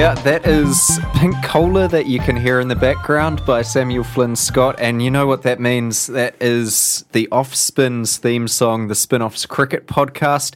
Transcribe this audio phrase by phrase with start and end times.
[0.00, 4.34] Yeah, that is Pink Cola that you can hear in the background by Samuel Flynn
[4.34, 4.76] Scott.
[4.78, 6.06] And you know what that means?
[6.06, 10.54] That is the Offspins theme song, the Spin Offs Cricket podcast.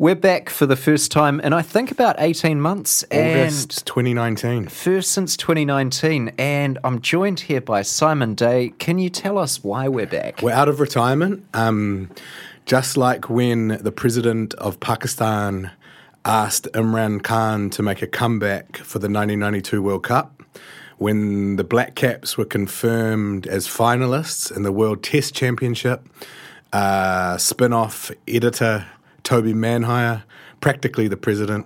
[0.00, 3.04] We're back for the first time in, I think, about 18 months.
[3.12, 4.68] August 2019.
[4.68, 6.32] First since 2019.
[6.38, 8.72] And I'm joined here by Simon Day.
[8.78, 10.40] Can you tell us why we're back?
[10.40, 11.44] We're out of retirement.
[11.52, 12.10] Um,
[12.64, 15.70] just like when the president of Pakistan
[16.24, 20.42] asked Imran Khan to make a comeback for the 1992 World Cup,
[20.96, 26.08] when the Black Caps were confirmed as finalists in the World Test Championship,
[26.72, 28.86] uh, spin off editor
[29.30, 30.24] Toby Manhire,
[30.60, 31.64] practically the president,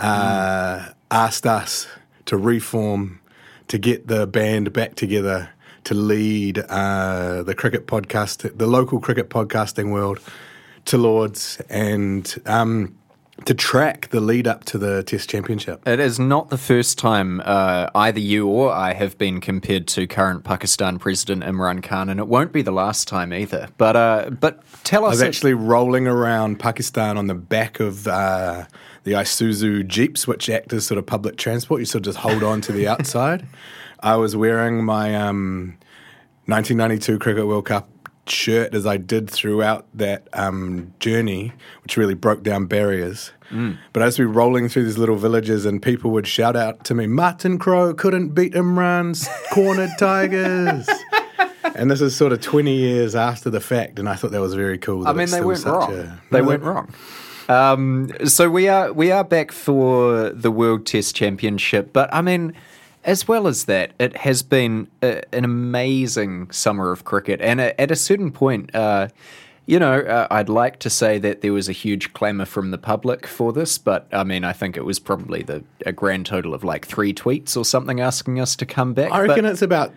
[0.00, 1.86] uh, asked us
[2.24, 3.20] to reform,
[3.68, 5.50] to get the band back together,
[5.84, 10.18] to lead uh, the cricket podcast, the local cricket podcasting world
[10.86, 12.98] to Lords, and um,
[13.44, 15.86] to track the lead up to the Test Championship.
[15.86, 20.06] It is not the first time uh, either you or I have been compared to
[20.06, 23.68] current Pakistan President Imran Khan, and it won't be the last time either.
[23.76, 28.06] But uh, but tell us, I was actually rolling around Pakistan on the back of
[28.06, 28.64] uh,
[29.04, 31.80] the Isuzu Jeeps, which act as sort of public transport.
[31.80, 33.46] You sort of just hold on to the outside.
[34.00, 35.76] I was wearing my um,
[36.46, 37.88] 1992 Cricket World Cup
[38.30, 41.52] shirt as I did throughout that um, journey,
[41.82, 43.32] which really broke down barriers.
[43.92, 46.94] But as we were rolling through these little villages, and people would shout out to
[46.94, 50.88] me, Martin Crowe couldn't beat Imran's cornered tigers.
[51.74, 54.54] And this is sort of 20 years after the fact, and I thought that was
[54.54, 55.06] very cool.
[55.08, 55.92] I mean, they weren't wrong.
[55.92, 56.94] a- they No, weren't wrong.
[57.48, 62.54] Um, so we are we are back for the World Test Championship, but I mean,
[63.04, 67.80] as well as that, it has been a, an amazing summer of cricket, and a,
[67.80, 68.74] at a certain point.
[68.74, 69.08] Uh,
[69.66, 72.78] you know, uh, I'd like to say that there was a huge clamour from the
[72.78, 76.54] public for this, but I mean, I think it was probably the a grand total
[76.54, 79.12] of like three tweets or something asking us to come back.
[79.12, 79.94] I reckon it's about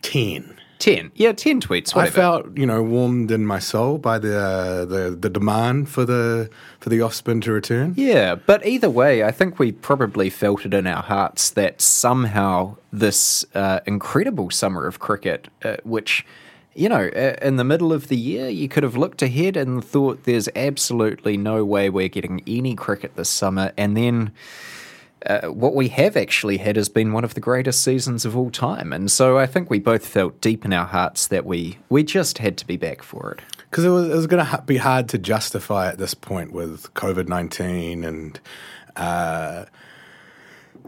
[0.00, 0.58] 10.
[0.78, 1.96] Ten, yeah, ten tweets.
[1.96, 6.04] I felt, you know, warmed in my soul by the uh, the the demand for
[6.04, 6.50] the
[6.80, 7.94] for the offspin to return.
[7.96, 12.76] Yeah, but either way, I think we probably felt it in our hearts that somehow
[12.92, 16.24] this uh, incredible summer of cricket, uh, which,
[16.74, 19.84] you know, uh, in the middle of the year, you could have looked ahead and
[19.84, 23.72] thought there's absolutely no way we're getting any cricket this summer.
[23.76, 24.32] And then
[25.26, 28.50] uh, what we have actually had has been one of the greatest seasons of all
[28.50, 28.92] time.
[28.92, 32.38] And so I think we both felt deep in our hearts that we, we just
[32.38, 33.40] had to be back for it.
[33.70, 36.92] Because it was, was going to ha- be hard to justify at this point with
[36.94, 38.40] COVID 19 and
[38.96, 39.64] uh,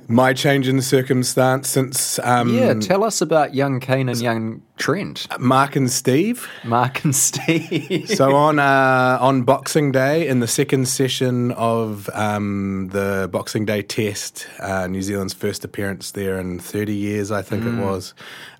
[0.08, 5.26] my change in circumstance since um, Yeah, tell us about young Kane and young Trent,
[5.38, 6.48] Mark and Steve.
[6.64, 8.08] Mark and Steve.
[8.08, 13.82] So on uh, on Boxing Day, in the second session of um, the Boxing Day
[13.82, 18.14] Test, uh, New Zealand's first appearance there in 30 years, I think it was.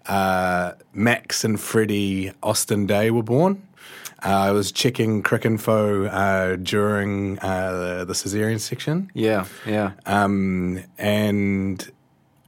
[0.09, 3.63] Uh, Max and Freddie Austin Day were born.
[4.25, 9.93] Uh, I was checking Cricinfo uh, during uh, the cesarean section, Yeah, yeah.
[10.07, 11.89] um, and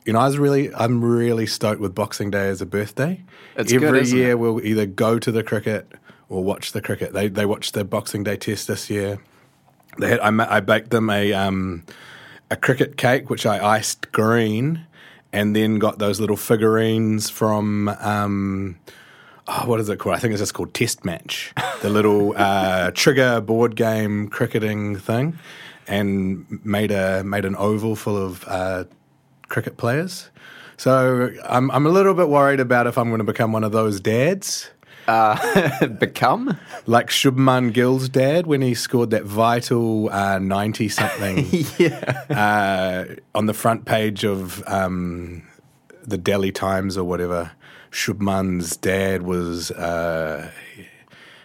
[0.05, 3.23] you know, I was really, I'm really stoked with Boxing Day as a birthday.
[3.57, 4.39] It's good, Every isn't year it?
[4.41, 5.87] we'll either go to the cricket
[6.29, 7.13] or watch the cricket.
[7.13, 9.19] They they watched the Boxing Day Test this year.
[9.99, 11.85] They had I, I baked them a um,
[12.51, 14.85] a cricket cake which I iced green,
[15.33, 17.89] and then got those little figurines from.
[17.89, 18.79] Um,
[19.49, 20.17] oh, what is it called?
[20.17, 25.39] I think it's just called Test Match, the little uh, trigger board game cricketing thing,
[25.87, 28.85] and made a made an oval full of uh,
[29.49, 30.31] cricket players.
[30.77, 33.73] So I'm I'm a little bit worried about if I'm going to become one of
[33.73, 34.71] those dads.
[35.99, 36.59] Become?
[36.87, 40.09] Like Shubman Gill's dad when he scored that vital
[40.41, 41.47] ninety something
[41.79, 42.25] yeah.
[42.31, 45.43] uh, on the front page of um,
[46.03, 47.53] the Delhi Times or whatever.
[47.91, 50.51] Shubman's dad was uh,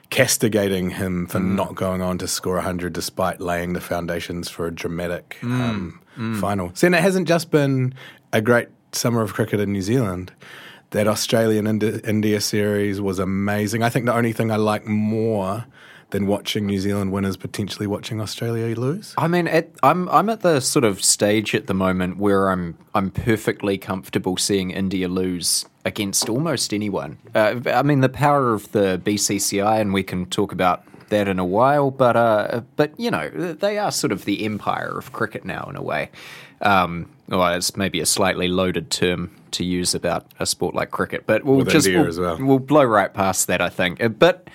[0.09, 4.71] castigating him for not going on to score 100 despite laying the foundations for a
[4.71, 5.99] dramatic um,
[6.39, 6.71] final.
[6.75, 7.93] See, and it hasn't just been
[8.31, 10.31] a great summer of cricket in New Zealand.
[10.91, 13.83] That Australian Indi- India series was amazing.
[13.83, 15.65] I think the only thing I like more
[16.11, 19.13] than watching New Zealand win is potentially watching Australia lose.
[19.17, 22.77] I mean, at, I'm I'm at the sort of stage at the moment where I'm
[22.93, 27.17] I'm perfectly comfortable seeing India lose against almost anyone.
[27.33, 31.39] Uh, I mean, the power of the BCCI, and we can talk about that in
[31.39, 31.91] a while.
[31.91, 35.75] But uh, but you know, they are sort of the empire of cricket now in
[35.75, 36.09] a way.
[36.61, 41.25] Um, well, it's maybe a slightly loaded term to use about a sport like cricket,
[41.25, 42.37] but we'll With just we'll, as well.
[42.39, 43.61] we'll blow right past that.
[43.61, 44.49] I think, Uh, but.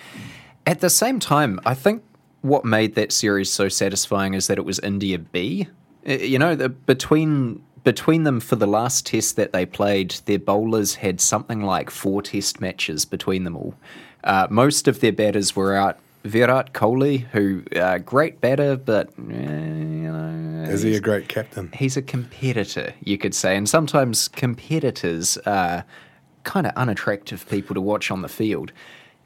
[0.66, 2.02] At the same time, I think
[2.42, 5.68] what made that series so satisfying is that it was India B.
[6.06, 10.38] Uh, You know, the, between between them for the last test that they played, their
[10.38, 13.74] bowlers had something like four test matches between them all.
[14.22, 15.98] Uh, most of their batters were out.
[16.24, 21.70] Virat Kohli, who uh, great batter, but uh, you know, Is he a great captain?
[21.74, 25.84] he's a competitor, you could say, and sometimes competitors are
[26.44, 28.72] kind of unattractive people to watch on the field.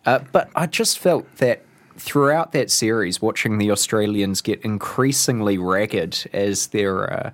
[0.06, 1.64] Uh, but I just felt that
[1.96, 7.30] throughout that series, watching the Australians get increasingly ragged as their, uh,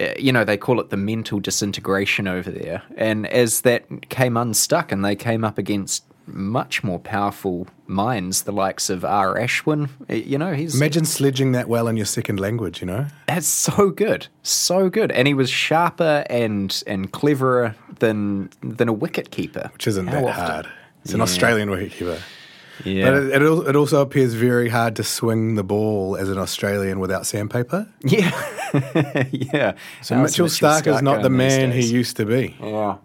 [0.00, 4.36] uh, you know, they call it the mental disintegration over there, and as that came
[4.36, 9.34] unstuck and they came up against much more powerful minds, the likes of R.
[9.36, 13.06] Ashwin, you know, he's Imagine sledging that well in your second language, you know?
[13.26, 18.92] that's so good, so good, and he was sharper and and cleverer than than a
[18.92, 20.44] wicket keeper, Which isn't How that often?
[20.46, 20.68] hard.
[21.04, 21.24] It's an Yeah.
[21.24, 22.20] Australian wicketkeeper.
[22.84, 26.38] Yeah, But it, it, it also appears very hard to swing the ball as an
[26.38, 27.86] Australian without sandpaper.
[28.04, 28.30] yeah,
[29.30, 29.72] yeah.
[30.00, 32.56] So How's Mitchell, Stark, is not the man he used to be.
[32.58, 32.96] Yeah.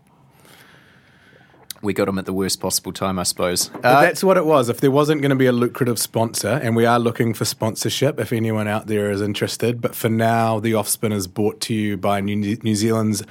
[1.86, 3.70] We got him at the worst possible time, I suppose.
[3.76, 4.68] Uh, that's what it was.
[4.68, 8.20] If there wasn't going to be a lucrative sponsor, and we are looking for sponsorship
[8.20, 11.96] if anyone out there is interested, but for now, the Offspin is brought to you
[11.96, 13.24] by New, New Zealand's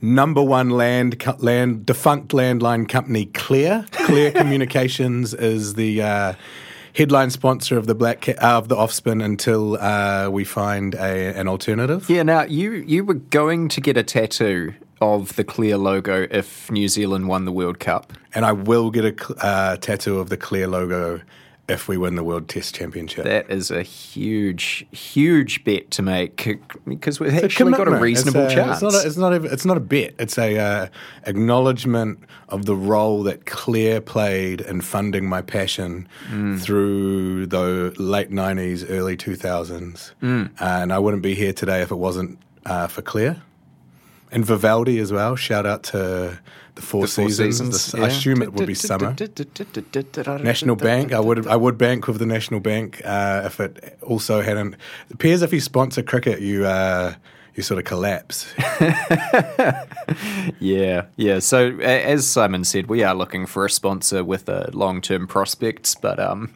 [0.00, 3.86] number one land land defunct landline company, Clear.
[3.92, 6.32] Clear Communications is the uh,
[6.94, 11.38] headline sponsor of the Black Ca- uh, of the Offspin until uh, we find a,
[11.38, 12.08] an alternative.
[12.08, 12.22] yeah.
[12.22, 16.88] Now you you were going to get a tattoo of the clear logo if New
[16.88, 18.12] Zealand won the World Cup.
[18.34, 21.20] And I will get a uh, tattoo of the Clear logo
[21.68, 23.24] if we win the World Test Championship.
[23.24, 28.42] That is a huge, huge bet to make because we've It's actually got a reasonable
[28.44, 28.82] it's a, chance.
[28.82, 28.94] It's not.
[28.94, 29.32] A, it's not.
[29.34, 30.14] A, it's not a bet.
[30.18, 30.86] It's a uh,
[31.26, 36.60] acknowledgement of the role that Clear played in funding my passion Mm.
[36.60, 40.50] through the late nineties, early two thousands, Mm.
[40.60, 43.42] and I wouldn't be here today if it wasn't uh, for Clear.
[44.30, 45.36] And Vivaldi as well.
[45.36, 46.38] Shout out to
[46.74, 47.80] the Four, The Four Seasons.
[47.80, 47.92] Seasons.
[47.92, 49.14] The- I assume it would be summer.
[50.44, 51.12] National Bank.
[51.12, 54.74] I would I would bank with the National Bank uh, if it also hadn't.
[55.08, 57.14] It appears if you sponsor cricket, you uh,
[57.54, 58.46] you sort of collapse.
[60.60, 61.38] Yeah, yeah.
[61.40, 65.94] So a- as Simon said, we are looking for a sponsor with uh, long-term prospects,
[65.94, 66.54] but um,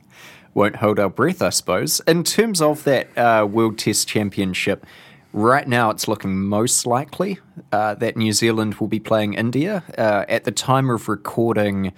[0.54, 2.00] won't hold our breath, I suppose.
[2.06, 4.86] In terms of that uh, World Test Championship,
[5.32, 7.38] right now it's looking most likely
[7.72, 9.82] uh, that New Zealand will be playing India.
[9.96, 11.92] Uh, at the time of recording,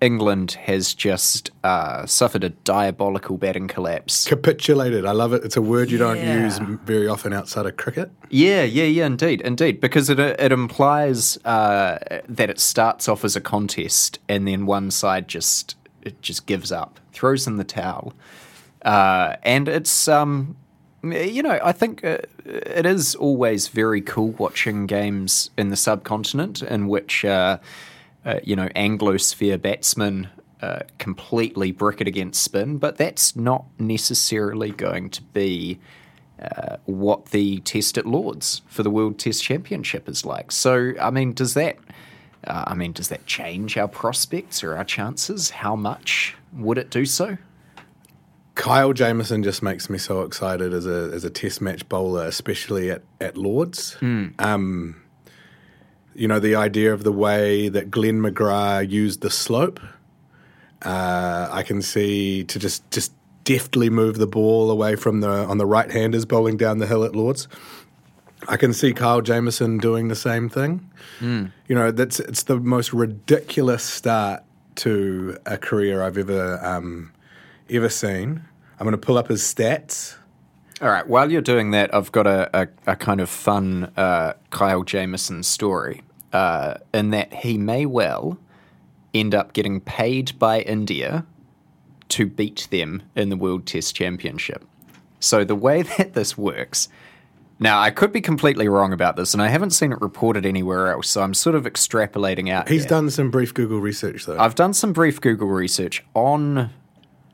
[0.00, 4.24] England has just uh, suffered a diabolical batting collapse.
[4.26, 5.06] Capitulated.
[5.06, 5.44] I love it.
[5.44, 6.42] It's a word you don't Yeah.
[6.44, 8.10] use very often outside of cricket.
[8.28, 13.36] Yeah, yeah, yeah, indeed, indeed, because it it implies uh, that it starts off as
[13.36, 18.12] a contest, and then one side just it just gives up, throws in the towel,
[18.84, 20.54] uh, and it's um,
[21.12, 26.62] you know, I think uh, it is always very cool watching games in the subcontinent
[26.62, 27.58] in which uh,
[28.24, 30.28] uh, you know Anglosphere batsmen.
[30.62, 35.78] Uh, completely brick it against spin, but that's not necessarily going to be
[36.40, 40.50] uh, what the test at Lords for the World Test Championship is like.
[40.52, 41.76] So, I mean, does that,
[42.46, 45.50] uh, I mean, does that change our prospects or our chances?
[45.50, 47.36] How much would it do so?
[48.54, 52.90] Kyle Jamieson just makes me so excited as a as a Test match bowler, especially
[52.90, 53.96] at at Lords.
[54.38, 54.96] Um,
[56.14, 59.80] you know the idea of the way that Glenn McGrath used the slope
[60.82, 63.12] Uh, I can see to just just
[63.44, 67.04] deftly move the ball away from the on the right handers bowling down the hill
[67.04, 67.48] at Lords.
[68.46, 70.88] I can see Kyle Jamieson doing the same thing.
[71.20, 74.42] You know, that's it's the most ridiculous start
[74.76, 77.12] to a career I've ever um,
[77.70, 78.42] ever seen.
[78.78, 80.16] I'm going to pull up his stats.
[80.80, 81.06] All right.
[81.06, 85.42] While you're doing that, I've got a, a, a kind of fun uh, Kyle Jamieson
[85.42, 86.02] story
[86.32, 88.38] uh, in that he may well
[89.14, 91.24] end up getting paid by India
[92.08, 94.64] to beat them in the World Test Championship.
[95.20, 96.88] So the way that this works.
[97.60, 100.90] Now, I could be completely wrong about this, and I haven't seen it reported anywhere
[100.90, 102.68] else, so I'm sort of extrapolating out.
[102.68, 102.88] He's here.
[102.88, 104.38] done some brief Google research though.
[104.38, 106.70] I've done some brief Google research on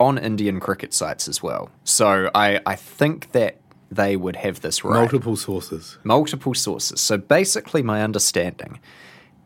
[0.00, 1.70] on Indian cricket sites as well.
[1.84, 3.58] So I, I think that
[3.90, 4.98] they would have this right.
[4.98, 5.98] Multiple sources.
[6.02, 7.00] Multiple sources.
[7.00, 8.80] So basically, my understanding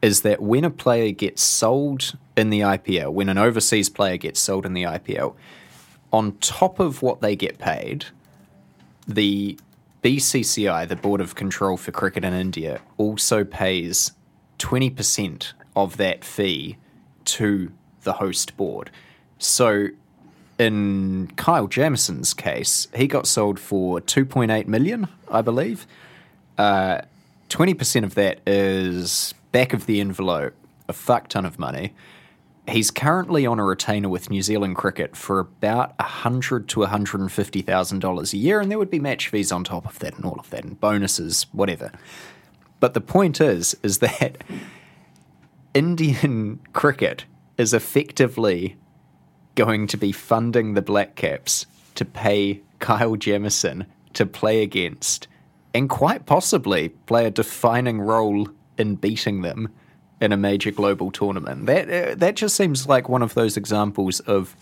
[0.00, 4.38] is that when a player gets sold in the IPL, when an overseas player gets
[4.38, 5.34] sold in the IPL,
[6.12, 8.06] on top of what they get paid,
[9.08, 9.58] the
[10.02, 14.12] BCCI, the Board of Control for Cricket in India, also pays
[14.58, 16.76] 20% of that fee
[17.24, 18.90] to the host board.
[19.38, 19.88] So
[20.58, 25.86] in Kyle Jamieson's case, he got sold for 2.8 million, I believe.
[26.56, 27.02] Uh,
[27.48, 30.54] 20% of that is back of the envelope,
[30.88, 31.94] a fuck ton of money.
[32.66, 37.20] He's currently on a retainer with New Zealand Cricket for about a hundred to hundred
[37.20, 39.98] and fifty thousand dollars a year, and there would be match fees on top of
[39.98, 41.92] that, and all of that, and bonuses, whatever.
[42.80, 44.42] But the point is, is that
[45.74, 47.26] Indian cricket
[47.58, 48.76] is effectively
[49.54, 55.26] going to be funding the Black Caps to pay Kyle Jamieson to play against,
[55.72, 59.68] and quite possibly play a defining role in beating them
[60.20, 61.66] in a major global tournament.
[61.66, 64.56] That uh, that just seems like one of those examples of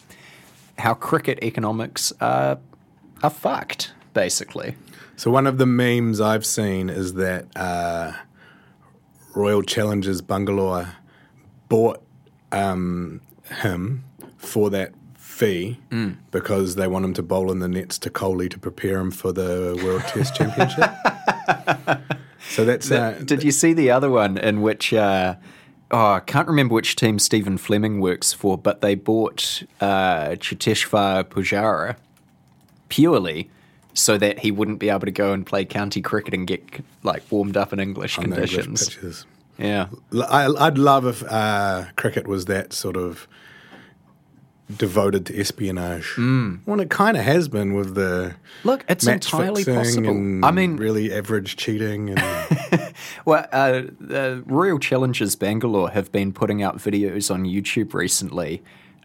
[0.79, 2.59] how cricket economics are
[3.23, 4.75] are fucked, basically.
[5.17, 8.13] So one of the memes I've seen is that uh,
[9.35, 10.97] Royal Challengers Bangalore
[11.69, 12.03] bought
[12.51, 13.21] um,
[13.63, 14.05] him
[14.43, 16.17] for that fee Mm.
[16.31, 19.33] because they want him to bowl in the nets to Kohli to prepare him for
[19.33, 20.91] the World Test Championship.
[22.51, 24.93] so that's uh, Did you see the other one in which?
[24.93, 25.37] Uh,
[25.91, 31.25] oh, I can't remember which team Stephen Fleming works for, but they bought uh, Cheteshwar
[31.25, 31.97] Pujara
[32.89, 33.51] purely
[33.95, 36.63] so that he wouldn't be able to go and play county cricket and get
[37.03, 39.27] like warmed up in English on the English conditions.
[39.59, 39.87] yeah.
[40.29, 43.27] I, would love if uh, cricket was that sort of
[44.77, 46.15] devoted to espionage.
[46.17, 46.61] Mm.
[46.67, 50.45] Well, it kind of has been with the Look, it's entirely possible.
[50.45, 52.11] I mean, really average cheating.
[52.11, 58.63] And Well, uh, the Royal Challengers Bangalore have been putting out videos on YouTube recently,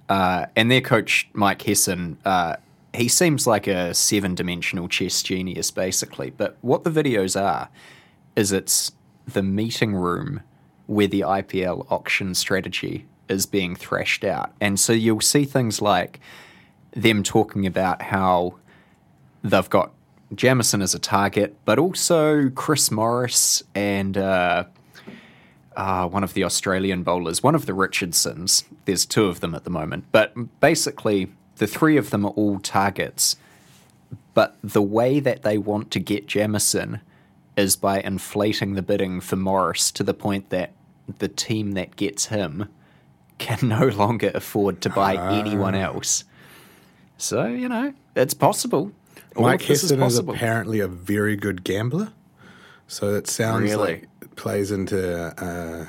[0.10, 2.18] uh, and their coach Mike Hesson.
[2.26, 2.58] uh,
[2.94, 6.32] he seems like a seven-dimensional chess genius, basically.
[6.32, 7.70] But what the videos are
[8.36, 8.92] is it's
[9.28, 10.42] the meeting room
[10.88, 16.20] where the IPL auction strategy is being thrashed out, and so you'll see things like
[16.92, 18.56] them talking about how
[19.44, 19.92] they've got
[20.34, 24.66] Jamieson as a target, but also Chris Morris and uh,
[25.76, 28.66] uh, one of the Australian bowlers, one of the Richardsons.
[28.86, 32.60] There's two of them at the moment, but basically the three of them are all
[32.60, 33.38] targets.
[34.34, 37.02] But the way that they want to get Jamieson
[37.56, 40.74] is by inflating the bidding for Morris to the point that
[41.20, 42.70] the team that gets him
[43.38, 46.24] can no longer afford to buy anyone else.
[47.18, 48.92] So, you know, it's possible.
[49.36, 52.12] All Mike this is is, apparently a very good gambler.
[52.88, 53.76] So it sounds Really?
[53.94, 55.86] like it plays into uh,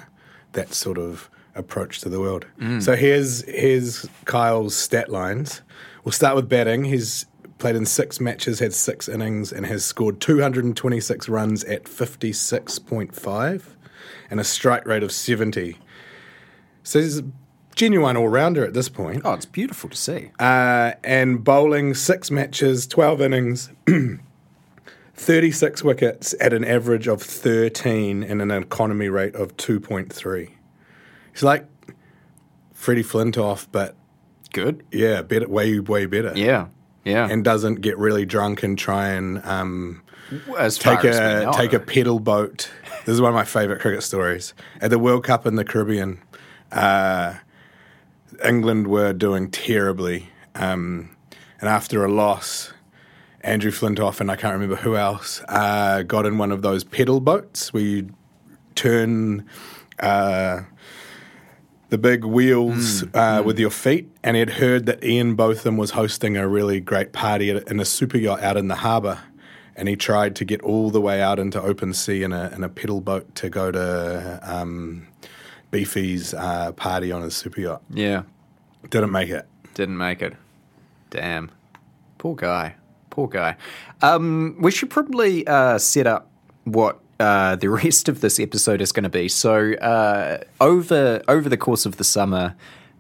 [0.53, 2.47] that sort of approach to the world.
[2.61, 2.83] Mm.
[2.83, 5.63] So here's here's Kyle's stat lines.
[6.05, 6.85] We'll start with batting.
[6.85, 7.27] He's
[7.59, 13.63] played in six matches, had six innings, and has scored 226 runs at 56.5
[14.31, 15.77] and a strike rate of 70.
[16.89, 17.25] So he's a
[17.75, 19.21] genuine all rounder at this point.
[19.23, 20.31] Oh, it's beautiful to see.
[20.39, 23.71] Uh, and bowling six matches, 12 innings,
[25.15, 30.51] 36 wickets at an average of 13 and an economy rate of 2.3.
[31.31, 31.67] He's like
[32.73, 33.95] Freddie Flintoff, but
[34.55, 34.83] Good.
[34.91, 36.33] yeah, better, way, way better.
[36.35, 36.69] Yeah.
[37.05, 37.29] Yeah.
[37.31, 41.75] And doesn't get really drunk and try and um, take far as we a take
[41.75, 42.71] a pedal boat.
[43.05, 44.55] This is one of my favorite cricket stories.
[44.81, 46.21] At the World Cup in the Caribbean,
[46.73, 47.35] uh,
[48.45, 51.17] England were doing terribly, um,
[51.61, 52.73] and after a loss,
[53.41, 57.21] Andrew Flintoff and I can't remember who else uh, got in one of those pedal
[57.21, 58.11] boats where you
[58.75, 59.47] turn.
[59.99, 60.63] Uh,
[61.91, 66.37] the big wheels uh, with your feet, and he'd heard that Ian Botham was hosting
[66.37, 69.21] a really great party in a super yacht out in the harbour,
[69.75, 72.63] and he tried to get all the way out into open sea in a in
[72.63, 75.07] a pedal boat to go to um,
[75.71, 77.83] Beefy's uh, party on his super yacht.
[77.91, 78.23] Yeah.
[78.91, 79.47] Didn't make it.
[79.75, 80.35] Didn't make it.
[81.11, 81.51] Damn.
[82.19, 82.75] Poor guy.
[83.11, 83.57] Poor guy.
[84.03, 86.31] Um, we should probably uh, set up
[86.65, 89.29] what uh, the rest of this episode is going to be.
[89.29, 92.55] So uh, over over the course of the summer,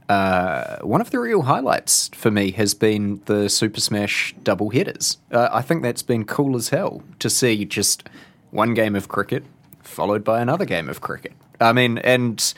[0.08, 5.18] uh, one of the real highlights for me has been the Super Smash double headers.
[5.30, 8.08] Uh, I think that's been cool as hell to see just
[8.50, 9.44] one game of cricket
[9.82, 11.32] followed by another game of cricket.
[11.60, 12.54] I mean, and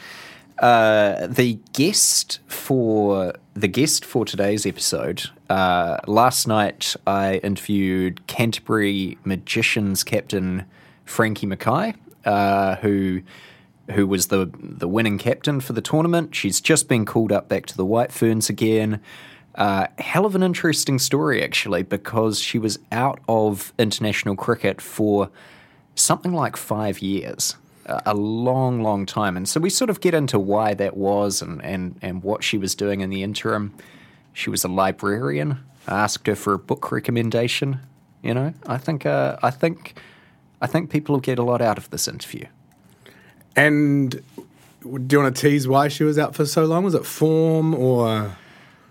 [0.59, 5.23] uh, the guest for the guest for today's episode.
[5.49, 10.67] Uh, last night, I interviewed Canterbury Magicians captain
[11.05, 13.23] Frankie Mackay, uh, who
[13.93, 16.35] who was the the winning captain for the tournament.
[16.35, 19.01] She's just been called up back to the White Ferns again.
[19.55, 25.31] Uh, hell of an interesting story, actually, because she was out of international cricket for
[25.97, 27.57] something like five years,
[28.07, 29.37] a long, long time.
[29.37, 32.59] And so we sort of get into why that was and, and, and what she
[32.59, 33.75] was doing in the interim.
[34.33, 35.59] She was a librarian.
[35.87, 37.81] I asked her for a book recommendation.
[38.23, 39.99] You know, I think, uh, I think,
[40.61, 42.47] I think people will get a lot out of this interview.
[43.57, 44.11] And
[44.83, 46.85] do you want to tease why she was out for so long?
[46.85, 48.37] Was it form or?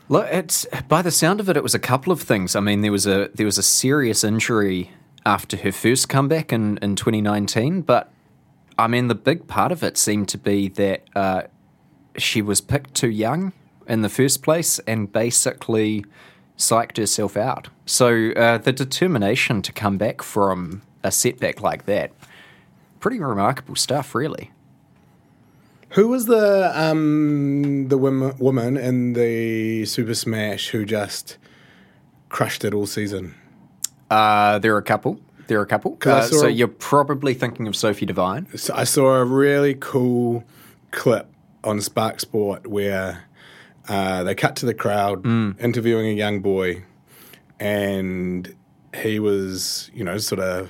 [0.10, 2.56] Look, it's by the sound of it, it was a couple of things.
[2.56, 4.92] I mean, there was a there was a serious injury
[5.26, 8.12] after her first comeback in in 2019, but
[8.80, 11.44] I mean, the big part of it seemed to be that uh,
[12.18, 13.52] she was picked too young
[13.88, 16.06] in the first place and basically
[16.58, 17.68] psyched herself out.
[17.86, 22.14] So uh, the determination to come back from a setback like that,
[23.02, 24.52] pretty remarkable stuff, really.
[25.90, 31.38] Who was the um, the woman, woman in the Super Smash who just
[32.30, 33.36] crushed it all season?
[34.10, 35.20] Uh, there are a couple.
[35.50, 35.98] There are a couple.
[36.06, 38.48] Uh, so a- you're probably thinking of Sophie Devine.
[38.56, 40.44] So I saw a really cool
[40.92, 41.28] clip
[41.64, 43.26] on Spark Sport where
[43.90, 45.26] uh, they cut to the crowd
[45.60, 46.84] interviewing a young boy,
[47.60, 48.56] and
[48.96, 50.70] he was, you know, sort of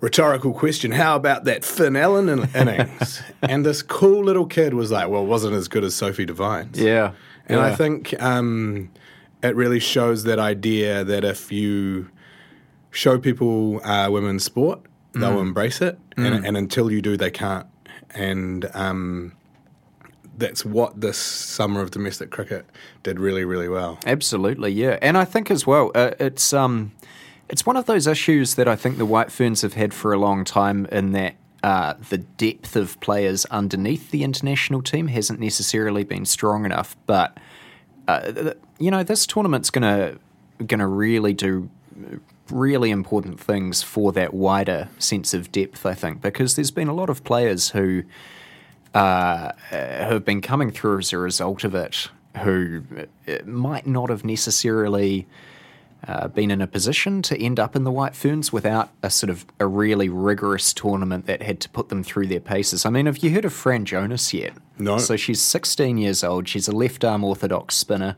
[0.00, 3.22] rhetorical question: How about that Finn Allen in- innings?
[3.42, 6.78] and this cool little kid was like, "Well, it wasn't as good as Sophie Devine's."
[6.78, 7.12] Yeah.
[7.48, 8.90] And I think um,
[9.44, 12.10] it really shows that idea that if you
[12.96, 14.80] show people uh, women's sport,
[15.12, 17.66] they'll embrace it, and, and until you do, they can't.
[18.14, 19.32] And um,
[20.36, 22.66] that's what this summer of domestic cricket
[23.02, 23.98] did really, really well.
[24.06, 26.92] Absolutely, yeah, and I think as well, uh, it's um,
[27.48, 30.18] it's one of those issues that I think the White Ferns have had for a
[30.18, 36.04] long time, in that uh, the depth of players underneath the international team hasn't necessarily
[36.04, 36.96] been strong enough.
[37.06, 37.36] But
[38.08, 40.16] uh, th- you know, this tournament's gonna
[40.66, 41.68] gonna really do
[42.50, 45.84] really important things for that wider sense of depth.
[45.86, 48.04] I think because there's been a lot of players who
[48.94, 52.08] uh, have been coming through as a result of it,
[52.42, 52.82] who
[53.28, 55.26] uh, might not have necessarily
[56.06, 59.30] uh, been in a position to end up in the White Ferns without a sort
[59.30, 62.86] of a really rigorous tournament that had to put them through their paces.
[62.86, 64.52] I mean, have you heard of Fran Jonas yet?
[64.78, 64.98] No.
[64.98, 66.48] So she's 16 years old.
[66.48, 68.16] She's a left arm orthodox spinner.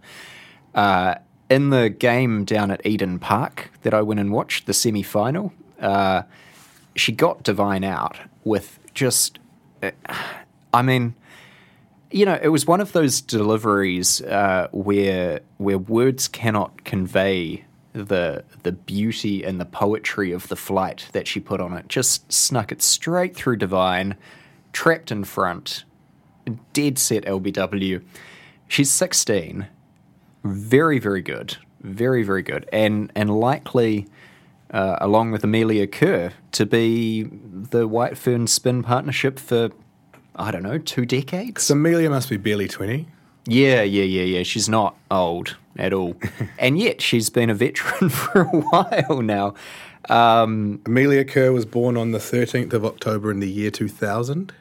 [0.74, 1.14] Uh,
[1.50, 5.52] in the game down at Eden Park that I went and watched, the semi final,
[5.80, 6.22] uh,
[6.94, 9.38] she got Devine out with just.
[9.82, 9.90] uh,
[10.74, 11.14] I mean,
[12.10, 18.44] you know, it was one of those deliveries uh, where where words cannot convey the
[18.62, 21.88] the beauty and the poetry of the flight that she put on it.
[21.88, 24.16] Just snuck it straight through Devine,
[24.72, 25.84] trapped in front,
[26.72, 28.02] dead set LBW.
[28.68, 29.66] She's sixteen,
[30.52, 34.06] very very good, very very good, and and likely.
[34.70, 39.70] Uh, along with Amelia Kerr, to be the White Fern spin partnership for
[40.38, 41.68] I don't know, two decades.
[41.70, 43.08] Amelia must be barely 20.
[43.46, 44.42] Yeah, yeah, yeah, yeah.
[44.44, 46.14] She's not old at all.
[46.58, 49.54] and yet she's been a veteran for a while now.
[50.08, 54.52] Um, Amelia Kerr was born on the 13th of October in the year 2000.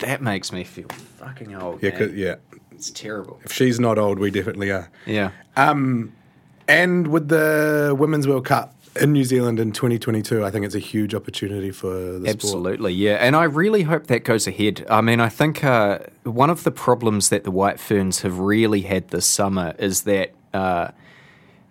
[0.00, 1.82] that makes me feel fucking old.
[1.82, 2.34] Yeah, yeah.
[2.80, 3.38] It's terrible.
[3.44, 4.88] If she's not old, we definitely are.
[5.04, 5.32] Yeah.
[5.54, 10.78] And with the Women's World Cup in New Zealand in 2022, I think it's a
[10.78, 12.28] huge opportunity for the sport.
[12.28, 13.16] Absolutely, yeah.
[13.16, 14.86] And I really hope that goes ahead.
[14.88, 18.80] I mean, I think uh, one of the problems that the White Ferns have really
[18.80, 20.32] had this summer is that.
[20.54, 20.92] Uh,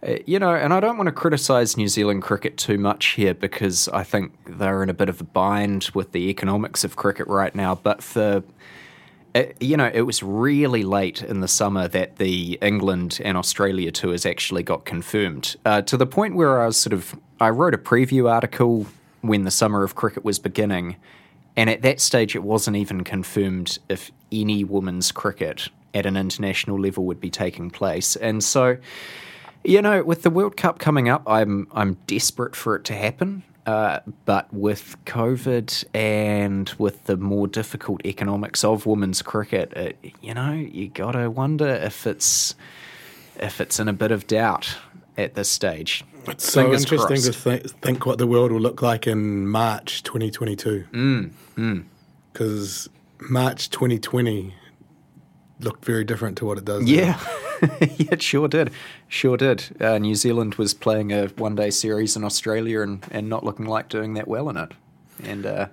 [0.02, 3.34] uh, you know, and I don't want to criticise New Zealand cricket too much here
[3.34, 7.28] because I think they're in a bit of a bind with the economics of cricket
[7.28, 7.76] right now.
[7.76, 8.42] But for
[9.36, 13.92] It, you know, it was really late in the summer that the England and Australia
[13.92, 17.16] tours actually got confirmed, uh, to the point where I was sort of.
[17.40, 18.88] I wrote a preview article
[19.22, 20.96] when the summer of cricket was beginning,
[21.56, 26.80] and at that stage it wasn't even confirmed if any women's cricket at an international
[26.80, 28.16] level would be taking place.
[28.16, 28.78] And so,
[29.64, 33.44] you know, with the World Cup coming up, I'm I'm desperate for it to happen.
[33.70, 40.34] Uh, but with COVID and with the more difficult economics of women's cricket, it, you
[40.34, 42.56] know, you gotta wonder if it's
[43.36, 44.76] if it's in a bit of doubt
[45.20, 46.04] at this stage.
[46.26, 47.44] It's so Fingers interesting crossed.
[47.44, 50.86] to th- think what the world will look like in March 2022.
[50.90, 53.30] Because mm, mm.
[53.30, 54.56] March 2020
[55.60, 56.90] looked very different to what it does.
[56.90, 57.20] Yeah,
[57.62, 58.72] yeah, it sure did.
[59.08, 59.64] Sure did.
[59.80, 63.66] Uh, New Zealand was playing a one day series in Australia and, and not looking
[63.66, 64.72] like doing that well in it.
[65.24, 65.68] And uh,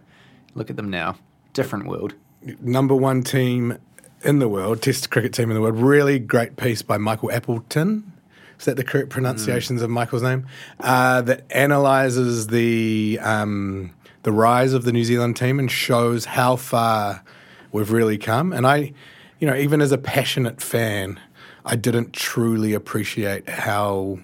[0.54, 1.16] look at them now.
[1.52, 2.14] Different world.
[2.60, 3.78] Number one team
[4.22, 5.76] in the world, Test cricket team in the world.
[5.76, 8.12] Really great piece by Michael Appleton.
[8.58, 9.84] Is that the correct pronunciations mm.
[9.84, 10.46] of Michael's name?
[10.80, 16.56] Uh, that analyzes the um, the rise of the New Zealand team and shows how
[16.56, 17.22] far
[17.70, 18.52] we've really come.
[18.52, 18.92] And I
[19.38, 21.20] you know, even as a passionate fan,
[21.64, 24.18] I didn't truly appreciate how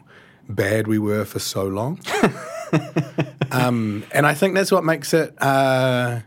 [0.48, 2.01] bad we were for so long.
[3.53, 6.20] um, and I think that's what makes it uh,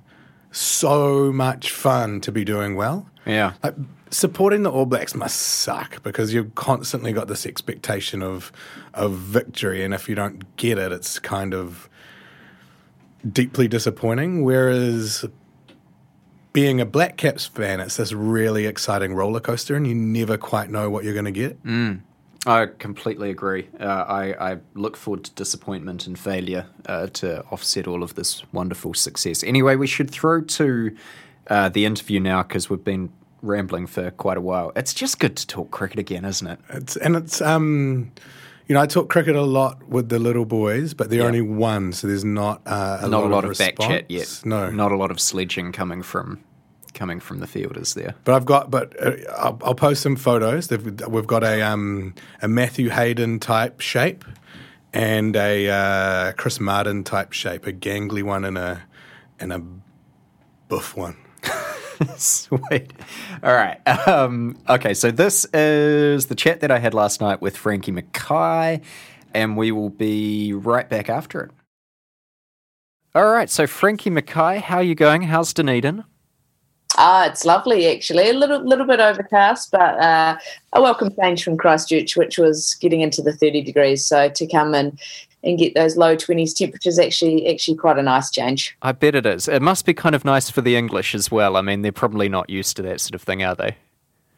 [0.51, 3.09] so much fun to be doing well.
[3.25, 3.53] Yeah.
[3.63, 3.75] Like,
[4.11, 8.51] supporting the All Blacks must suck because you've constantly got this expectation of
[8.93, 11.89] of victory, and if you don't get it, it's kind of
[13.29, 14.43] deeply disappointing.
[14.43, 15.25] Whereas
[16.55, 20.69] being a Black Caps fan, it's this really exciting roller coaster, and you never quite
[20.69, 21.61] know what you're going to get.
[21.65, 21.99] Mm.
[22.45, 23.67] I completely agree.
[23.77, 28.41] Uh, I, I, look forward to disappointment and failure uh, to offset all of this
[28.53, 29.43] wonderful success.
[29.43, 30.95] Anyway, we should throw to
[31.49, 34.71] uh, the interview now because we've been rambling for quite a while.
[34.77, 36.59] It's just good to talk cricket again, isn't it?
[36.69, 38.13] It's and it's um,
[38.67, 41.93] you know, I talk cricket a lot with the little boys, but they're only one,
[41.93, 44.41] so there's not uh, a not lot a lot of, of back chat yet.
[44.45, 46.43] No, not a lot of sledging coming from
[46.95, 48.15] coming from the fielders there.
[48.23, 50.71] But I've got, but uh, I'll, I'll, post some photos.
[50.71, 54.25] we've got a um, a Matthew Hayden type shape
[54.93, 58.83] and a uh, Chris Martin type shape, a gangly one and a
[59.39, 59.61] and a
[60.69, 61.17] buff one.
[62.17, 62.93] Sweet.
[63.43, 63.79] All right.
[64.07, 68.81] Um, okay, so this is the chat that I had last night with Frankie Mackay,
[69.33, 71.51] and we will be right back after it.
[73.13, 75.21] All right, so Frankie Mackay, how are you going?
[75.23, 76.03] How's Dunedin?
[76.97, 78.29] Ah, it's lovely actually.
[78.29, 80.37] A little little bit overcast, but uh,
[80.73, 84.05] a welcome change from Christchurch, which was getting into the 30 degrees.
[84.05, 84.99] So to come and
[85.43, 88.75] and get those low 20s temperatures actually actually quite a nice change.
[88.81, 89.47] I bet it is.
[89.47, 91.55] It must be kind of nice for the English as well.
[91.55, 93.77] I mean, they're probably not used to that sort of thing, are they?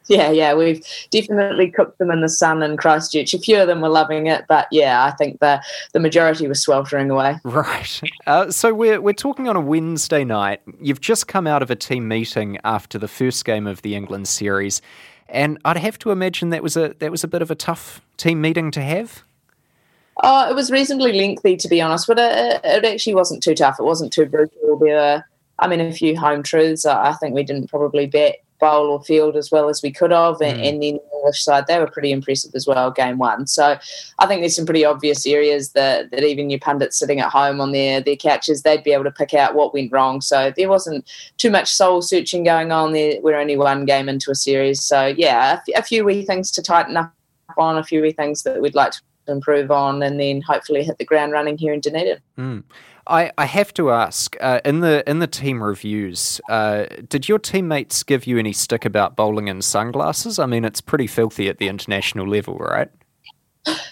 [0.07, 3.33] Yeah, yeah, we've definitely cooked them in the sun in Christchurch.
[3.33, 5.61] A few of them were loving it, but yeah, I think the
[5.93, 7.39] the majority was sweltering away.
[7.43, 8.01] Right.
[8.25, 10.61] Uh, so we're we're talking on a Wednesday night.
[10.79, 14.27] You've just come out of a team meeting after the first game of the England
[14.27, 14.81] series,
[15.27, 18.01] and I'd have to imagine that was a that was a bit of a tough
[18.15, 19.23] team meeting to have.
[20.23, 23.79] Oh, it was reasonably lengthy, to be honest, but it, it actually wasn't too tough.
[23.79, 24.79] It wasn't too brutal.
[24.79, 25.23] There were,
[25.59, 26.85] I mean, a few home truths.
[26.85, 30.41] I think we didn't probably bet bowl or field as well as we could have.
[30.41, 30.67] And, mm.
[30.67, 33.47] and then the English side, they were pretty impressive as well, game one.
[33.47, 33.77] So
[34.19, 37.61] I think there's some pretty obvious areas that, that even your pundits sitting at home
[37.61, 40.21] on their, their couches, they'd be able to pick out what went wrong.
[40.21, 43.19] So there wasn't too much soul searching going on there.
[43.21, 44.83] We're only one game into a series.
[44.83, 47.13] So yeah, a, few wee things to tighten up
[47.57, 50.97] on, a few wee things that we'd like to improve on, and then hopefully hit
[50.97, 52.19] the ground running here in Dunedin.
[52.37, 52.63] Mm.
[53.07, 57.39] I, I have to ask uh, in the in the team reviews, uh, did your
[57.39, 60.39] teammates give you any stick about bowling in sunglasses?
[60.39, 62.89] I mean, it's pretty filthy at the international level, right?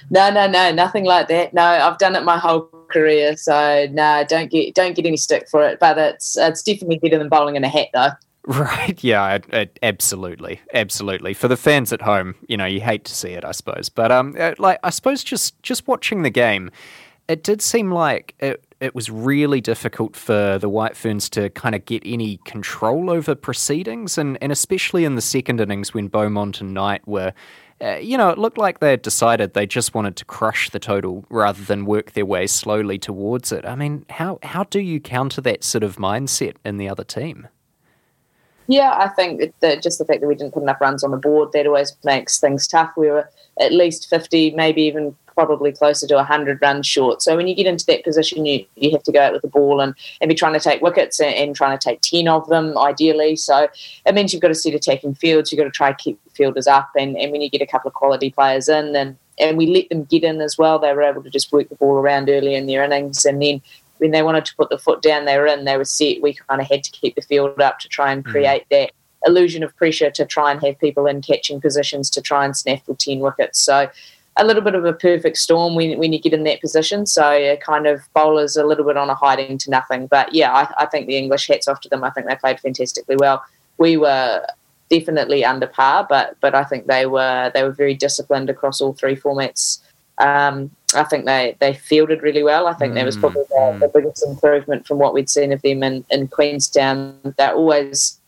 [0.09, 1.53] No, no, no, nothing like that.
[1.53, 5.49] No, I've done it my whole career, so no, don't get don't get any stick
[5.49, 5.79] for it.
[5.79, 8.09] But it's it's definitely better than bowling in a hat, though.
[8.47, 9.03] Right.
[9.03, 9.39] Yeah.
[9.81, 10.61] absolutely.
[10.71, 11.33] Absolutely.
[11.33, 13.89] For the fans at home, you know, you hate to see it, I suppose.
[13.89, 16.69] But um, uh, like, I suppose just just watching the game,
[17.27, 21.73] it did seem like it it was really difficult for the White Ferns to kind
[21.73, 26.61] of get any control over proceedings, and, and especially in the second innings when Beaumont
[26.61, 27.33] and Knight were.
[27.81, 30.79] Uh, you know, it looked like they had decided they just wanted to crush the
[30.79, 33.65] total rather than work their way slowly towards it.
[33.65, 37.47] I mean, how how do you counter that sort of mindset in the other team?
[38.67, 41.17] Yeah, I think that just the fact that we didn't put enough runs on the
[41.17, 42.91] board that always makes things tough.
[42.97, 47.21] We were at least fifty, maybe even probably closer to 100 runs short.
[47.21, 49.49] So when you get into that position, you, you have to go out with the
[49.49, 52.47] ball and, and be trying to take wickets and, and trying to take 10 of
[52.47, 53.35] them, ideally.
[53.35, 53.67] So
[54.05, 55.51] it means you've got to set attacking fields.
[55.51, 56.89] You've got to try to keep fielders up.
[56.97, 59.89] And, and when you get a couple of quality players in, then and we let
[59.89, 62.55] them get in as well, they were able to just work the ball around early
[62.55, 63.25] in their innings.
[63.25, 63.61] And then
[64.05, 66.21] when they wanted to put the foot down, they were in, they were set.
[66.21, 68.29] We kind of had to keep the field up to try and mm.
[68.29, 68.69] create mm.
[68.69, 68.91] that
[69.25, 72.95] illusion of pressure to try and have people in catching positions to try and snaffle
[72.95, 73.57] 10 wickets.
[73.59, 73.89] So
[74.37, 77.07] a little bit of a perfect storm when, when you get in that position.
[77.07, 80.05] So uh, kind of bowlers a little bit on a hiding to nothing.
[80.05, 82.03] But yeah, I, I think the English hats off to them.
[82.03, 83.43] I think they played fantastically well.
[83.79, 84.45] We were
[84.89, 88.93] definitely under par, but but I think they were they were very disciplined across all
[88.93, 89.79] three formats.
[90.19, 92.67] Um, I think they, they fielded really well.
[92.67, 93.79] I think mm, that was probably the, mm.
[93.79, 97.17] the, biggest improvement from what we'd seen of them in, in Queenstown.
[97.37, 98.19] They're always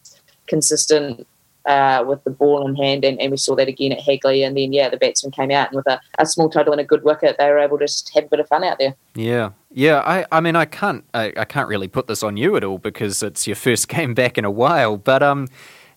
[0.48, 1.28] consistent
[1.68, 4.42] uh, with the ball in hand, and, and, we saw that again at Hagley.
[4.42, 6.86] And then, yeah, the batsman came out, and with a, a, small total and a
[6.86, 8.96] good wicket, they were able to just have a bit of fun out there.
[9.16, 10.00] Yeah, yeah.
[10.00, 12.78] I, I mean, I can't, I, I can't really put this on you at all
[12.78, 14.96] because it's your first game back in a while.
[14.96, 15.50] But um,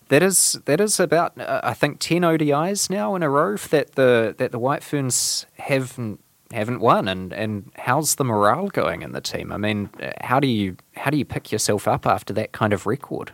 [0.09, 3.95] that is that is about uh, I think ten ODIs now in a row that
[3.95, 6.19] the that the White Ferns haven't
[6.53, 9.51] haven't won, and, and how's the morale going in the team?
[9.51, 9.89] I mean,
[10.21, 13.31] how do you how do you pick yourself up after that kind of record?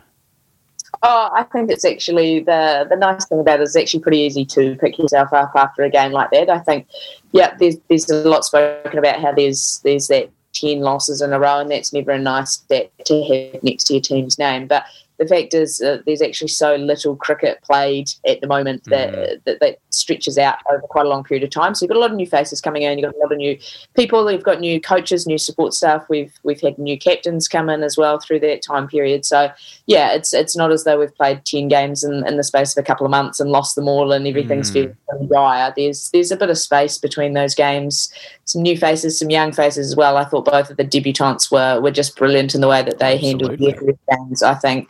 [1.02, 4.44] Oh, I think it's actually the the nice thing about it is actually pretty easy
[4.46, 6.48] to pick yourself up after a game like that.
[6.48, 6.86] I think,
[7.32, 11.38] yeah, there's there's a lot spoken about how there's there's that ten losses in a
[11.38, 14.66] row, and that's never a nice stat to have next to your team's name.
[14.66, 14.84] But
[15.18, 19.44] the fact is uh, there's actually so little cricket played at the moment that, mm.
[19.44, 21.74] that, that stretches out over quite a long period of time.
[21.74, 22.98] So you've got a lot of new faces coming in.
[22.98, 23.58] You've got a lot of new
[23.96, 24.30] people.
[24.30, 26.06] You've got new coaches, new support staff.
[26.08, 29.24] We've we've had new captains come in as well through that time period.
[29.24, 29.50] So
[29.86, 32.80] yeah, it's it's not as though we've played ten games in, in the space of
[32.80, 34.94] a couple of months and lost them all and everything's mm.
[35.28, 35.72] dire.
[35.76, 38.12] There's there's a bit of space between those games.
[38.44, 40.16] Some new faces, some young faces as well.
[40.16, 43.14] I thought both of the debutants were were just brilliant in the way that they
[43.14, 43.72] Absolutely.
[43.72, 44.42] handled their games.
[44.42, 44.88] I think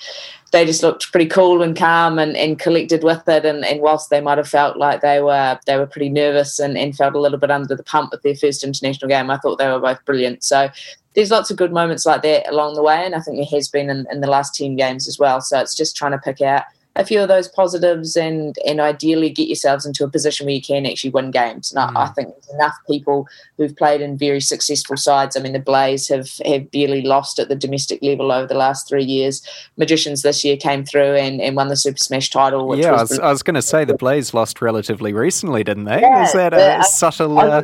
[0.50, 3.44] they just looked pretty cool and calm and, and collected with it.
[3.44, 6.78] And, and whilst they might have felt like they were they were pretty nervous and,
[6.78, 9.59] and felt a little bit under the pump with their first international game, I thought
[9.59, 10.42] they were both brilliant.
[10.42, 10.70] So
[11.14, 13.68] there's lots of good moments like that along the way, and I think there has
[13.68, 15.40] been in, in the last ten games as well.
[15.40, 16.64] So it's just trying to pick out
[16.98, 20.61] a few of those positives and and ideally get yourselves into a position where you
[20.61, 21.72] can actually win games.
[21.72, 21.96] And mm.
[21.96, 22.14] I, I, mm.
[22.14, 25.37] think enough people who've played in very successful sides.
[25.37, 28.88] I mean, the Blaze have have barely lost at the domestic level over the last
[28.88, 29.42] three years.
[29.76, 32.76] Magicians this year came through and, and won the Super Smash title.
[32.76, 36.00] yeah, was I was, was going to say the Blaze lost relatively recently, didn't they?
[36.00, 37.62] Yeah, Is that a subtle, uh,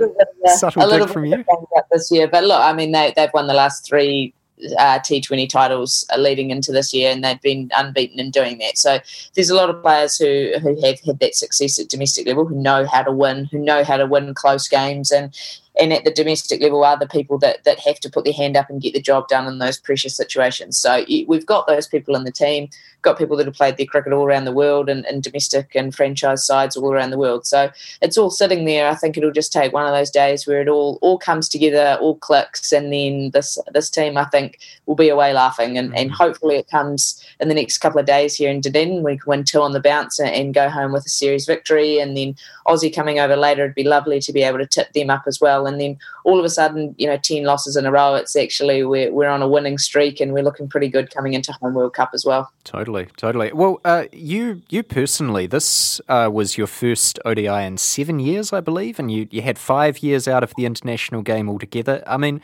[0.54, 1.44] subtle dig from you?
[1.90, 4.32] This year, but look, I mean, they they've won the last three
[4.78, 8.78] uh, T20 titles leading into this year, and they've been unbeaten in doing that.
[8.78, 8.98] So
[9.34, 12.56] there's a lot of players who, who have had that success at domestic level, who
[12.56, 15.36] know how to win, who know how to win close games, and
[15.76, 18.56] and at the domestic level are the people that, that have to put their hand
[18.56, 20.78] up and get the job done in those precious situations.
[20.78, 22.68] So we've got those people in the team,
[23.04, 25.94] got people that have played their cricket all around the world and, and domestic and
[25.94, 27.46] franchise sides all around the world.
[27.46, 27.70] So
[28.02, 28.88] it's all sitting there.
[28.88, 31.98] I think it'll just take one of those days where it all all comes together,
[32.00, 35.78] all clicks, and then this this team I think will be away laughing.
[35.78, 36.14] And, and mm.
[36.14, 39.02] hopefully it comes in the next couple of days here in Dunedin.
[39.02, 41.98] We can win two on the bounce and, and go home with a series victory.
[41.98, 42.36] And then
[42.66, 45.40] Aussie coming over later, it'd be lovely to be able to tip them up as
[45.40, 45.66] well.
[45.66, 48.84] And then all of a sudden, you know, 10 losses in a row, it's actually
[48.84, 51.94] we're, we're on a winning streak and we're looking pretty good coming into Home World
[51.94, 52.50] Cup as well.
[52.64, 53.52] Totally, totally.
[53.52, 58.60] Well, uh, you you personally, this uh, was your first ODI in seven years, I
[58.60, 62.02] believe, and you, you had five years out of the international game altogether.
[62.06, 62.40] I mean,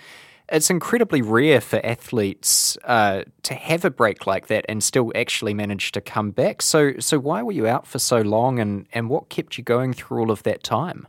[0.51, 5.55] it's incredibly rare for athletes uh, to have a break like that and still actually
[5.55, 6.61] manage to come back.
[6.61, 9.93] So, so why were you out for so long, and, and what kept you going
[9.93, 11.07] through all of that time?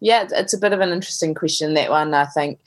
[0.00, 2.14] Yeah, it's a bit of an interesting question that one.
[2.14, 2.60] I think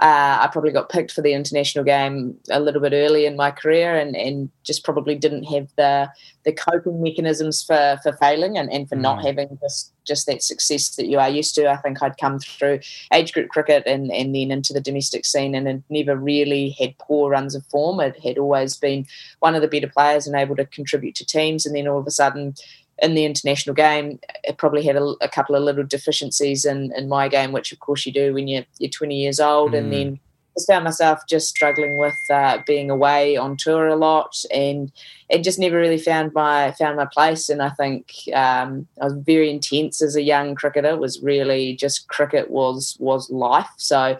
[0.00, 3.50] uh, I probably got picked for the international game a little bit early in my
[3.50, 6.10] career, and, and just probably didn't have the
[6.46, 9.02] the coping mechanisms for for failing and, and for mm.
[9.02, 11.70] not having just just that success that you are used to.
[11.70, 12.80] I think I'd come through
[13.12, 16.96] age group cricket and, and then into the domestic scene and had never really had
[16.96, 18.00] poor runs of form.
[18.00, 19.06] It had always been
[19.40, 22.06] one of the better players and able to contribute to teams, and then all of
[22.06, 22.54] a sudden
[23.02, 27.08] in the international game, it probably had a, a, couple of little deficiencies in, in
[27.08, 29.72] my game, which of course you do when you're, you're 20 years old.
[29.72, 29.78] Mm.
[29.78, 30.20] And then
[30.58, 34.92] I found myself just struggling with uh, being away on tour a lot, and
[35.28, 37.48] it just never really found my found my place.
[37.48, 40.90] And I think um, I was very intense as a young cricketer.
[40.90, 43.70] It was really just cricket was was life.
[43.76, 44.18] So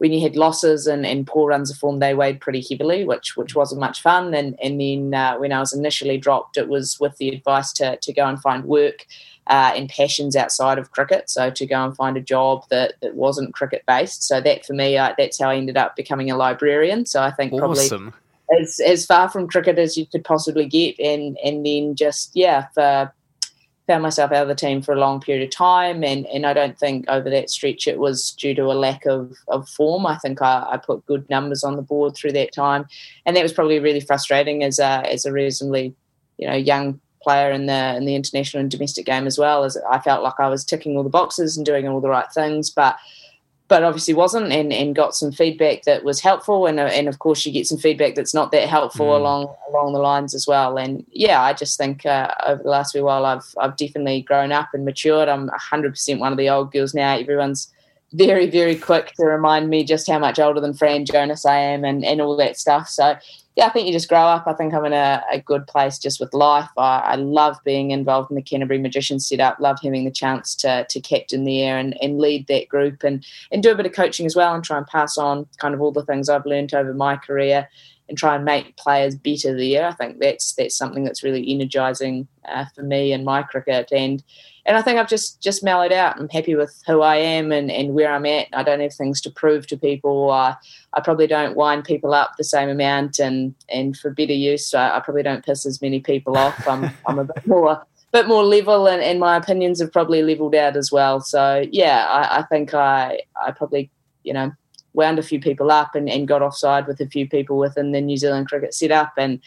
[0.00, 3.36] when you had losses and, and poor runs of form, they weighed pretty heavily, which
[3.36, 4.32] which wasn't much fun.
[4.32, 7.98] And and then uh, when I was initially dropped, it was with the advice to
[7.98, 9.06] to go and find work
[9.46, 11.28] uh, and passions outside of cricket.
[11.28, 14.22] So to go and find a job that, that wasn't cricket based.
[14.22, 17.04] So that for me, uh, that's how I ended up becoming a librarian.
[17.04, 18.12] So I think awesome.
[18.12, 18.18] probably
[18.58, 22.68] as as far from cricket as you could possibly get, and and then just yeah
[22.72, 23.12] for
[23.90, 26.52] found myself out of the team for a long period of time and, and I
[26.52, 30.06] don't think over that stretch it was due to a lack of, of form.
[30.06, 32.86] I think I, I put good numbers on the board through that time.
[33.26, 35.92] And that was probably really frustrating as a as a reasonably,
[36.38, 39.76] you know, young player in the in the international and domestic game as well as
[39.90, 42.70] I felt like I was ticking all the boxes and doing all the right things.
[42.70, 42.96] But
[43.70, 47.20] but obviously wasn't and, and got some feedback that was helpful and, uh, and of
[47.20, 49.16] course you get some feedback that's not that helpful mm.
[49.16, 50.76] along along the lines as well.
[50.76, 54.50] And yeah I just think uh, over the last few while I've I've definitely grown
[54.50, 55.28] up and matured.
[55.28, 57.16] I'm 100% one of the old girls now.
[57.16, 57.72] Everyone's
[58.12, 61.84] very very quick to remind me just how much older than Fran Jonas I am
[61.84, 62.88] and, and all that stuff.
[62.88, 63.14] So
[63.60, 64.46] yeah, I think you just grow up.
[64.46, 66.70] I think I'm in a, a good place just with life.
[66.78, 69.60] I, I, love being involved in the Canterbury Magicians setup.
[69.60, 73.62] Love having the chance to to captain there and, and lead that group and and
[73.62, 75.92] do a bit of coaching as well and try and pass on kind of all
[75.92, 77.68] the things I've learned over my career
[78.08, 79.86] and try and make players better there.
[79.86, 84.24] I think that's that's something that's really energising uh, for me and my cricket and
[84.66, 86.18] and I think I've just just mellowed out.
[86.18, 88.48] I'm happy with who I am and, and where I'm at.
[88.52, 90.30] I don't have things to prove to people.
[90.30, 90.56] I,
[90.94, 94.96] I probably don't wind people up the same amount, and and for better use, I,
[94.96, 96.66] I probably don't piss as many people off.
[96.68, 100.54] I'm I'm a bit more bit more level, and, and my opinions have probably leveled
[100.54, 101.20] out as well.
[101.20, 103.90] So yeah, I, I think I I probably
[104.24, 104.52] you know
[104.92, 108.00] wound a few people up and, and got offside with a few people within the
[108.00, 109.40] New Zealand cricket setup and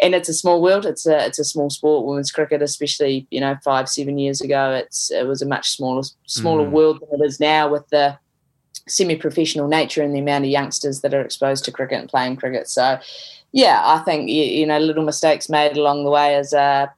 [0.00, 0.86] and it's a small world.
[0.86, 2.06] It's a it's a small sport.
[2.06, 6.02] Women's cricket, especially you know five seven years ago, it's it was a much smaller
[6.26, 6.70] smaller mm.
[6.70, 8.18] world than it is now with the
[8.86, 12.68] semi-professional nature and the amount of youngsters that are exposed to cricket and playing cricket.
[12.68, 12.98] So,
[13.52, 16.92] yeah, I think you, you know little mistakes made along the way as a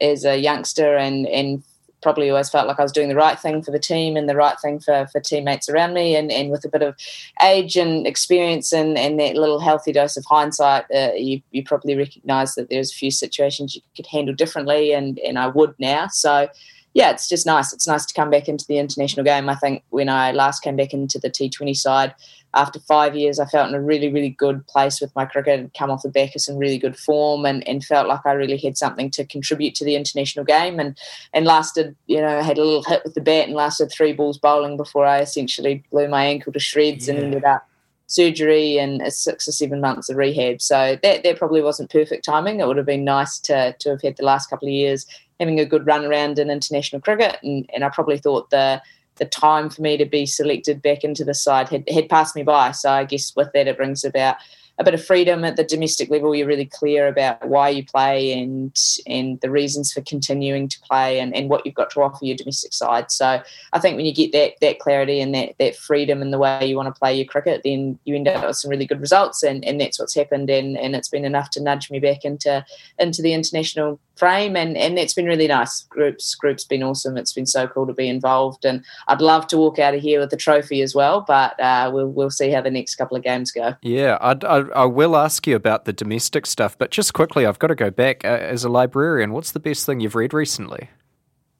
[0.00, 1.62] as a youngster and and
[2.02, 4.36] probably always felt like I was doing the right thing for the team and the
[4.36, 6.14] right thing for, for teammates around me.
[6.14, 6.94] And, and with a bit of
[7.42, 11.96] age and experience and, and that little healthy dose of hindsight, uh, you, you probably
[11.96, 16.08] recognise that there's a few situations you could handle differently, and, and I would now.
[16.08, 16.48] So,
[16.96, 17.74] yeah, it's just nice.
[17.74, 19.50] It's nice to come back into the international game.
[19.50, 22.14] I think when I last came back into the T20 side,
[22.54, 25.74] after five years, I felt in a really, really good place with my cricket and
[25.74, 28.56] come off the back of some really good form and, and felt like I really
[28.56, 30.98] had something to contribute to the international game and,
[31.34, 34.38] and lasted, you know, had a little hit with the bat and lasted three balls
[34.38, 37.14] bowling before I essentially blew my ankle to shreds yeah.
[37.16, 37.68] and ended up
[38.06, 40.62] surgery and six or seven months of rehab.
[40.62, 42.60] So that, that probably wasn't perfect timing.
[42.60, 45.04] It would have been nice to, to have had the last couple of years
[45.40, 47.38] having a good run around in international cricket.
[47.42, 48.80] And, and I probably thought the
[49.16, 52.42] the time for me to be selected back into the side had, had passed me
[52.42, 52.70] by.
[52.72, 54.36] So I guess with that, it brings about
[54.78, 56.34] a bit of freedom at the domestic level.
[56.34, 61.18] You're really clear about why you play and and the reasons for continuing to play
[61.18, 63.10] and, and what you've got to offer your domestic side.
[63.10, 66.38] So I think when you get that that clarity and that that freedom in the
[66.38, 69.00] way you want to play your cricket, then you end up with some really good
[69.00, 72.24] results and, and that's what's happened and, and it's been enough to nudge me back
[72.24, 72.64] into
[72.98, 77.34] into the international frame and and that's been really nice groups groups been awesome it's
[77.34, 80.30] been so cool to be involved and i'd love to walk out of here with
[80.30, 83.50] the trophy as well but uh, we'll, we'll see how the next couple of games
[83.50, 87.46] go yeah I'd, I, I will ask you about the domestic stuff but just quickly
[87.46, 90.32] i've got to go back uh, as a librarian what's the best thing you've read
[90.32, 90.90] recently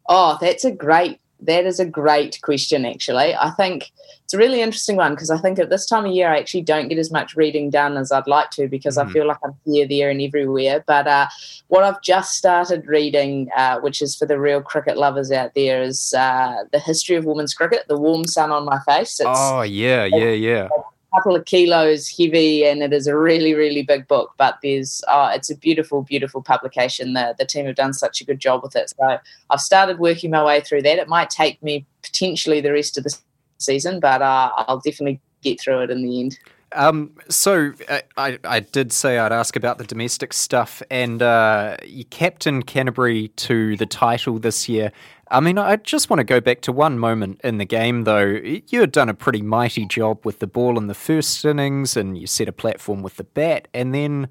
[0.08, 3.34] oh that's a great that is a great question, actually.
[3.34, 3.92] I think
[4.24, 6.62] it's a really interesting one because I think at this time of year, I actually
[6.62, 9.00] don't get as much reading done as I'd like to because mm.
[9.00, 9.12] I mm-hmm.
[9.12, 10.82] feel like I'm here, there, and everywhere.
[10.86, 11.26] But uh,
[11.68, 15.82] what I've just started reading, uh, which is for the real cricket lovers out there,
[15.82, 19.20] is uh, The History of Women's Cricket, The Warm Sun on My Face.
[19.20, 20.68] It's, oh, yeah, yeah, yeah
[21.16, 25.28] couple of kilos heavy and it is a really really big book but there's oh,
[25.28, 27.14] it's a beautiful beautiful publication.
[27.14, 28.90] The, the team have done such a good job with it.
[28.90, 29.18] So
[29.50, 30.98] i've started working my way through that.
[30.98, 33.16] It might take me potentially the rest of the
[33.58, 36.38] season but uh, i'll definitely get through it in the end
[36.72, 41.76] um, so uh, I, I did say I'd ask about the domestic stuff, and uh,
[41.84, 44.92] you captained Canterbury to the title this year.
[45.30, 48.40] I mean, I just want to go back to one moment in the game, though.
[48.68, 52.16] You had done a pretty mighty job with the ball in the first innings, and
[52.16, 54.28] you set a platform with the bat, and then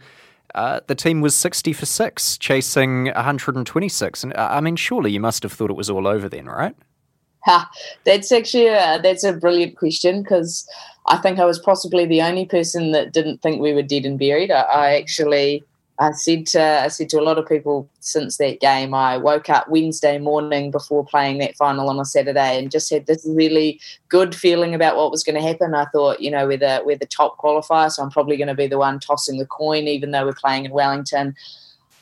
[0.53, 4.23] uh, the team was 60 for 6, chasing 126.
[4.23, 6.75] And uh, I mean, surely you must have thought it was all over then, right?
[7.45, 7.69] Ha,
[8.05, 10.67] that's actually a, that's a brilliant question because
[11.07, 14.17] I think I was possibly the only person that didn't think we were dead and
[14.17, 14.51] buried.
[14.51, 15.63] I, I actually
[15.97, 19.49] I said to I said to a lot of people since that game, I woke
[19.49, 23.79] up Wednesday morning before playing that final on a Saturday and just had this really
[24.09, 25.73] good feeling about what was going to happen.
[25.73, 28.55] I thought, you know, we're the we're the top qualifier, so I'm probably going to
[28.55, 31.35] be the one tossing the coin, even though we're playing in Wellington.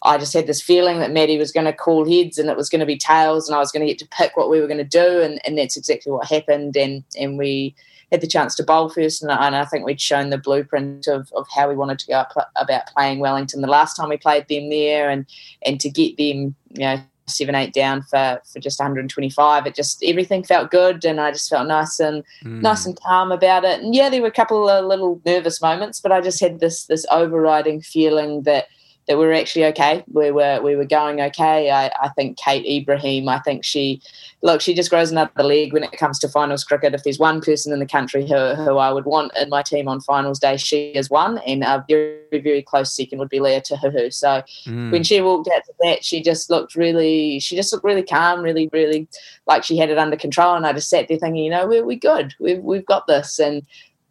[0.04, 2.70] I just had this feeling that Maddie was going to call heads and it was
[2.70, 4.68] going to be tails, and I was going to get to pick what we were
[4.68, 6.76] going to do, and, and that's exactly what happened.
[6.76, 7.74] And and we
[8.12, 11.32] had the chance to bowl first, and, and I think we'd shown the blueprint of,
[11.34, 12.26] of how we wanted to go
[12.56, 15.26] about playing Wellington the last time we played them there, and
[15.66, 19.66] and to get them, you know, seven eight down for for just 125.
[19.66, 22.62] It just everything felt good, and I just felt nice and mm.
[22.62, 23.82] nice and calm about it.
[23.82, 26.86] And yeah, there were a couple of little nervous moments, but I just had this
[26.86, 28.68] this overriding feeling that
[29.08, 30.04] that we were actually okay.
[30.12, 31.70] We were we were going okay.
[31.72, 33.28] I, I think Kate Ebrahim.
[33.28, 34.02] I think she
[34.42, 36.94] look she just grows another leg when it comes to finals cricket.
[36.94, 39.88] If there's one person in the country who, who I would want in my team
[39.88, 43.60] on finals day, she is one, and a very very close second would be Lea
[43.62, 44.14] Tahuhu.
[44.14, 44.92] So mm.
[44.92, 48.42] when she walked out to that, she just looked really she just looked really calm,
[48.42, 49.08] really really
[49.48, 50.56] like she had it under control.
[50.56, 52.34] And I just sat there thinking, you know, we're we good.
[52.40, 53.66] We've we've got this and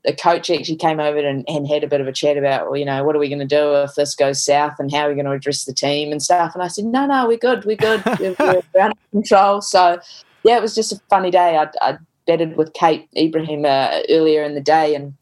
[0.04, 2.76] the coach actually came over and, and had a bit of a chat about, well,
[2.76, 5.08] you know, what are we going to do if this goes south and how are
[5.08, 6.54] we going to address the team and stuff.
[6.54, 7.64] And I said, no, no, we're good.
[7.64, 8.02] We're good.
[8.20, 8.34] we're,
[8.74, 9.60] we're under control.
[9.60, 10.00] So,
[10.42, 11.56] yeah, it was just a funny day.
[11.56, 15.14] I, I betted with Kate Ebrahim uh, earlier in the day and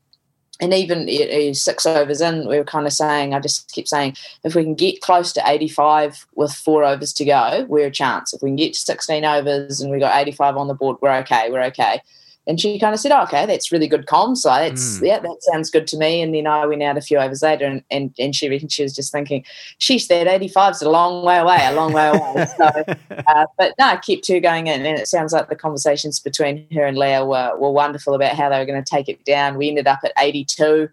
[0.60, 4.14] and even six overs in, we were kind of saying, I just keep saying,
[4.44, 8.34] if we can get close to 85 with four overs to go, we're a chance.
[8.34, 11.16] If we can get to 16 overs and we got 85 on the board, we're
[11.18, 11.50] okay.
[11.50, 12.02] We're okay.
[12.50, 14.38] And she kind of said, oh, okay, that's really good comms.
[14.38, 15.06] So that's, mm.
[15.06, 16.20] yeah, that sounds good to me.
[16.20, 18.82] And then I went out a few overs later and, and, and she reckoned she
[18.82, 19.44] was just thinking,
[19.78, 22.46] she's that 85 is a long way away, a long way away.
[22.58, 22.64] so,
[23.28, 24.84] uh, but no, I kept her going in.
[24.84, 28.48] And it sounds like the conversations between her and Lea were, were wonderful about how
[28.48, 29.56] they were going to take it down.
[29.56, 30.88] We ended up at 82.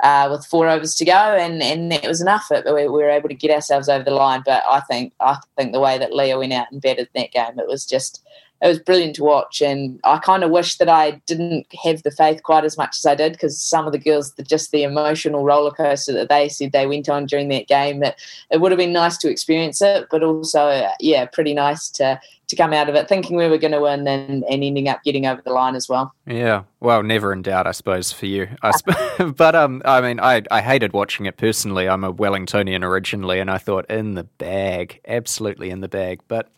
[0.00, 2.46] Uh, with four overs to go, and and it was enough.
[2.52, 4.44] It, we, we were able to get ourselves over the line.
[4.46, 7.58] But I think I think the way that Lea went out and batted that game,
[7.58, 8.22] it was just
[8.60, 9.62] it was brilliant to watch.
[9.62, 13.06] And I kind of wish that I didn't have the faith quite as much as
[13.06, 16.72] I did because some of the girls, just the emotional roller coaster that they said
[16.72, 18.18] they went on during that game, that
[18.50, 22.56] it would have been nice to experience it, but also, yeah, pretty nice to to
[22.56, 25.26] come out of it thinking we were going to win and, and ending up getting
[25.26, 26.14] over the line as well.
[26.26, 28.48] Yeah, well, never in doubt, I suppose, for you.
[28.62, 28.96] I sp-
[29.36, 31.88] but um, I mean, I I hated watching it personally.
[31.88, 36.50] I'm a Wellingtonian originally, and I thought in the bag, absolutely in the bag, but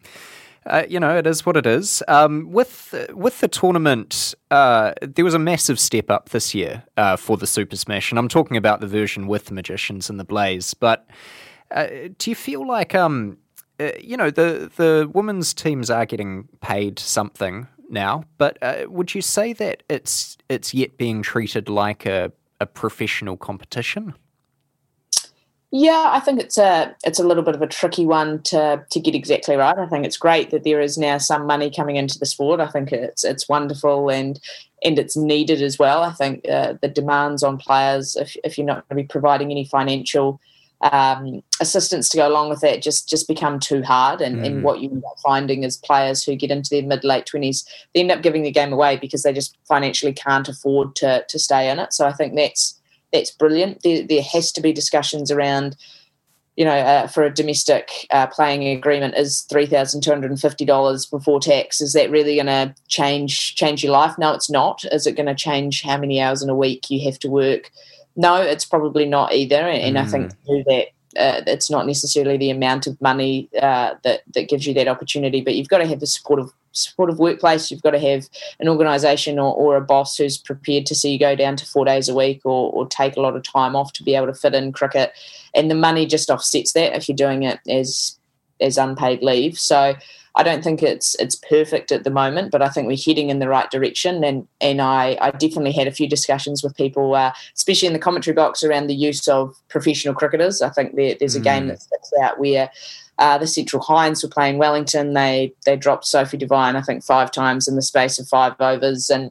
[0.66, 2.02] uh, you know, it is what it is.
[2.06, 7.16] Um, with with the tournament, uh, there was a massive step up this year uh,
[7.16, 10.24] for the Super Smash, and I'm talking about the version with the magicians and the
[10.24, 10.74] blaze.
[10.74, 11.08] But
[11.70, 11.86] uh,
[12.18, 13.38] do you feel like, um,
[13.78, 18.24] uh, you know, the the women's teams are getting paid something now?
[18.36, 18.58] But
[18.90, 24.14] would you say that it's it's yet being treated like a, a professional competition?
[25.72, 29.00] Yeah, I think it's a it's a little bit of a tricky one to to
[29.00, 29.78] get exactly right.
[29.78, 32.58] I think it's great that there is now some money coming into the sport.
[32.58, 34.40] I think it's it's wonderful and
[34.84, 36.02] and it's needed as well.
[36.02, 39.52] I think uh, the demands on players, if if you're not going to be providing
[39.52, 40.40] any financial
[40.80, 44.20] um, assistance to go along with that, just just become too hard.
[44.20, 44.46] And, mm.
[44.46, 47.64] and what you end up finding is players who get into their mid late twenties,
[47.94, 51.38] they end up giving the game away because they just financially can't afford to to
[51.38, 51.92] stay in it.
[51.92, 52.79] So I think that's
[53.12, 53.82] that's brilliant.
[53.82, 55.76] There, there has to be discussions around,
[56.56, 60.40] you know, uh, for a domestic uh, playing agreement is three thousand two hundred and
[60.40, 61.80] fifty dollars before tax.
[61.80, 64.16] Is that really going to change change your life?
[64.18, 64.84] No, it's not.
[64.92, 67.70] Is it going to change how many hours in a week you have to work?
[68.16, 69.56] No, it's probably not either.
[69.56, 70.00] And, mm.
[70.00, 70.36] I think mm.
[70.46, 70.86] do that
[71.16, 75.40] uh, it's not necessarily the amount of money uh, that that gives you that opportunity,
[75.40, 77.70] but you've got to have the supportive supportive workplace.
[77.70, 81.18] You've got to have an organisation or, or, a boss who's prepared to see you
[81.18, 83.92] go down to four days a week or, or, take a lot of time off
[83.94, 85.12] to be able to fit in cricket,
[85.54, 88.18] and the money just offsets that if you're doing it as
[88.60, 89.58] as unpaid leave.
[89.58, 89.94] So
[90.40, 93.40] I don't think it's it's perfect at the moment, but I think we're heading in
[93.40, 94.24] the right direction.
[94.24, 97.98] And and I, I definitely had a few discussions with people, uh, especially in the
[97.98, 100.62] commentary box, around the use of professional cricketers.
[100.62, 101.44] I think there, there's a mm.
[101.44, 102.70] game that sticks out where
[103.18, 105.12] uh, the Central Hinds were playing Wellington.
[105.12, 109.10] They they dropped Sophie Devine, I think, five times in the space of five overs,
[109.10, 109.30] and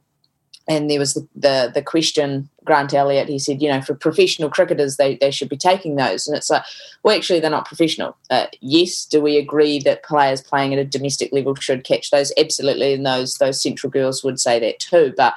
[0.69, 4.49] and there was the, the, the question grant elliott he said you know for professional
[4.49, 6.27] cricketers they, they should be taking those.
[6.27, 6.63] And it's like
[7.03, 8.15] well actually they're not professional.
[8.29, 12.31] Uh, yes do we agree that players playing at a domestic level should catch those?
[12.37, 15.33] Absolutely and those those central girls would say that too but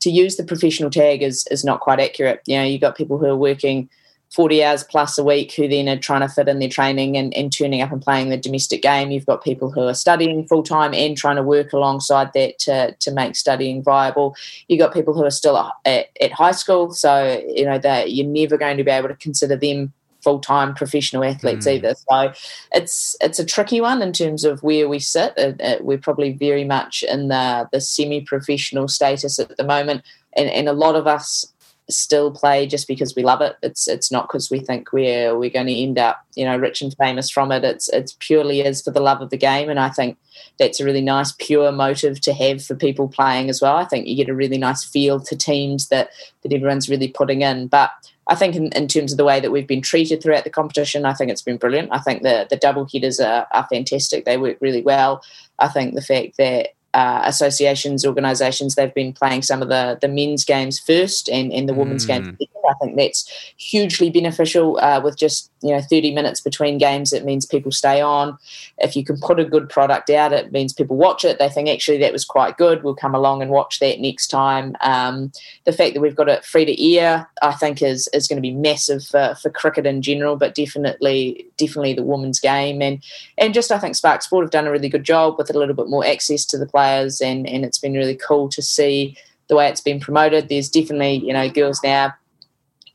[0.00, 2.40] to use the professional tag is is not quite accurate.
[2.46, 3.90] You know you've got people who are working
[4.30, 7.34] 40 hours plus a week who then are trying to fit in their training and,
[7.34, 9.10] and turning up and playing the domestic game.
[9.10, 12.92] You've got people who are studying full time and trying to work alongside that to,
[12.92, 14.36] to make studying viable.
[14.68, 18.26] You've got people who are still at, at high school, so you know that you're
[18.26, 21.76] never going to be able to consider them full time professional athletes Mm.
[21.76, 21.94] either.
[21.94, 22.32] So
[22.72, 25.32] it's it's a tricky one in terms of where we sit.
[25.36, 30.02] It, it, we're probably very much in the the semi professional status at the moment,
[30.36, 31.50] and and a lot of us
[31.90, 33.56] still play just because we love it.
[33.62, 36.82] It's it's not because we think we're we're going to end up you know rich
[36.82, 37.64] and famous from it.
[37.64, 40.18] It's it's purely is for the love of the game, and I think
[40.58, 43.76] that's a really nice pure motive to have for people playing as well.
[43.76, 46.10] I think you get a really nice feel to teams that
[46.42, 47.90] that everyone's really putting in, but.
[48.30, 51.06] I think in, in terms of the way that we've been treated throughout the competition,
[51.06, 51.88] I think it's been brilliant.
[51.92, 54.26] I think the the double headers are, are fantastic.
[54.26, 55.22] They work really well.
[55.58, 60.08] I think the fact that uh, associations, organisations, they've been playing some of the, the
[60.08, 62.08] men's games first and, and the women's Mm.
[62.08, 62.38] games.
[62.68, 67.12] I think that's hugely beneficial uh, with just you know 30 minutes between games.
[67.12, 68.38] It means people stay on.
[68.78, 71.38] If you can put a good product out, it means people watch it.
[71.38, 72.82] They think actually that was quite good.
[72.82, 74.76] We'll come along and watch that next time.
[74.80, 75.32] Um,
[75.64, 78.42] the fact that we've got it free to air, I think, is is going to
[78.42, 83.02] be massive for, for cricket in general, but definitely definitely the women's game and
[83.36, 85.74] and just I think Spark Sport have done a really good job with a little
[85.74, 89.16] bit more access to the players, and and it's been really cool to see
[89.48, 90.48] the way it's been promoted.
[90.48, 92.14] There's definitely you know girls now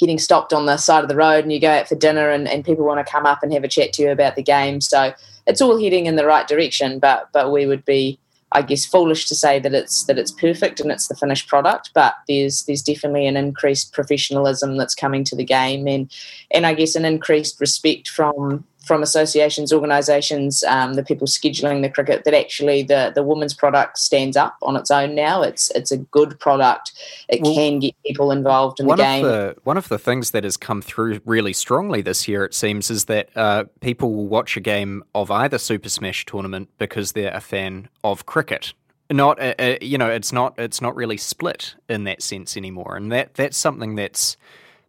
[0.04, 2.45] getting stopped on the side of the road and you go out for dinner and,
[2.47, 4.82] and people want to come up and have a chat to you about the game.
[4.82, 5.14] So
[5.47, 8.20] it's all heading in the right direction, but but we would be
[8.51, 11.91] I guess foolish to say that it's that it's perfect and it's the finished product,
[11.93, 16.12] but there's there's definitely an increased professionalism that's coming to the game and
[16.51, 21.90] and I guess an increased respect from from associations, organisations, um, the people scheduling the
[21.90, 25.42] cricket, that actually the the women's product stands up on its own now.
[25.42, 26.92] It's it's a good product.
[27.30, 29.26] It Well, can get people involved in the one game.
[29.26, 32.54] Of the, one of the things that has come through really strongly this year, it
[32.54, 37.14] seems, is that uh, people will watch a game of either Super Smash tournament because
[37.14, 38.74] they're a fan of cricket.
[39.10, 42.96] Not, uh, uh, you know, it's not it's not really split in that sense anymore,
[42.96, 44.38] and that that's something that's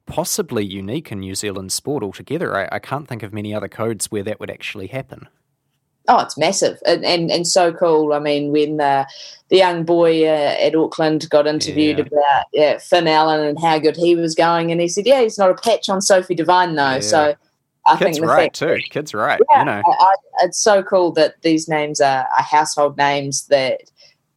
[0.07, 2.57] possibly unique in New Zealand sport altogether.
[2.57, 5.29] I, I can't think of many other codes where that would actually happen.
[6.07, 8.13] Oh, it's massive and, and, and so cool.
[8.13, 9.07] I mean, when the,
[9.49, 12.05] the young boy uh, at Auckland got interviewed Yeah.
[12.05, 15.39] about yeah, Finn Allen and how good he was going, and he said, "Yeah, he's
[15.39, 17.01] not a patch on Sophie Devine, though." Yeah.
[17.01, 17.35] So
[17.87, 18.77] I Kids think right fact too.
[18.91, 19.41] Kids right.
[19.51, 19.83] Yeah, You know.
[19.87, 23.81] I, I, it's so cool that these names are, are household names that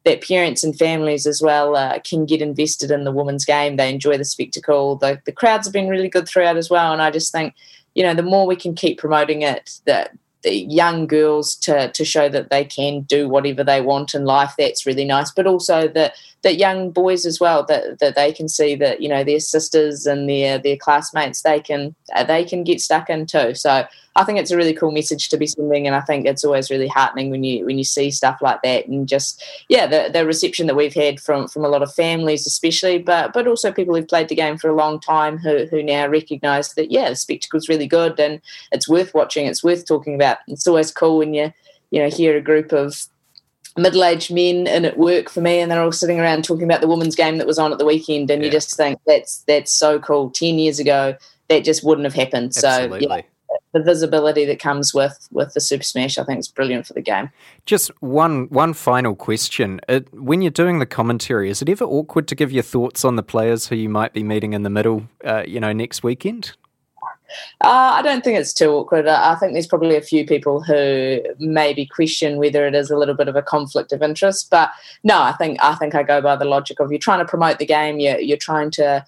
[0.07, 3.75] that parents and families as well uh, can get invested in the women's game.
[3.75, 4.95] They enjoy the spectacle.
[4.95, 7.53] The the crowds have been really good throughout as well, and I just think
[7.93, 12.05] you know the more we can keep promoting it, that the young girls to to
[12.05, 14.53] show that they can do whatever they want in life.
[14.57, 16.13] That's really nice, but also that
[16.47, 20.05] that young boys as well that that they can see that you know their sisters
[20.05, 23.53] and their their classmates they can uh, they can get stuck in too.
[23.53, 23.85] So
[24.15, 26.71] I think it's a really cool message to be sending, and I think it's always
[26.71, 30.25] really heartening when you when you see stuff like that, and just yeah, the, the
[30.25, 33.93] reception that we've had from from a lot of families, especially, but but also people
[33.93, 37.15] who've played the game for a long time who who now recognise that yeah, the
[37.17, 38.39] spectacle's really good and
[38.71, 40.37] it's worth watching, it's worth talking about.
[40.47, 41.51] It's always cool when you
[41.91, 43.05] you know hear a group of
[43.77, 46.87] middle-aged men in at work for me and they're all sitting around talking about the
[46.87, 49.99] women's game that was on at the weekend and you just think that's that's so
[49.99, 50.29] cool.
[50.29, 51.15] 10 years ago
[51.49, 52.53] that just wouldn't have happened.
[52.53, 53.21] So yeah
[53.73, 57.01] the visibility that comes with with the super smash i think is brilliant for the
[57.01, 57.29] game.
[57.65, 59.81] Just one one final question.
[59.87, 63.15] It, when you're doing the commentary, is it ever awkward to give your thoughts on
[63.15, 66.55] the players who you might be meeting in the middle, uh, you know, next weekend?
[67.61, 69.07] Uh, i don't think it's too awkward.
[69.07, 72.97] I, I think there's probably a few people who maybe question whether it is a
[72.97, 74.71] little bit of a conflict of interest but
[75.03, 77.59] no i think i think i go by the logic of you're trying to promote
[77.59, 79.05] the game you're, you're trying to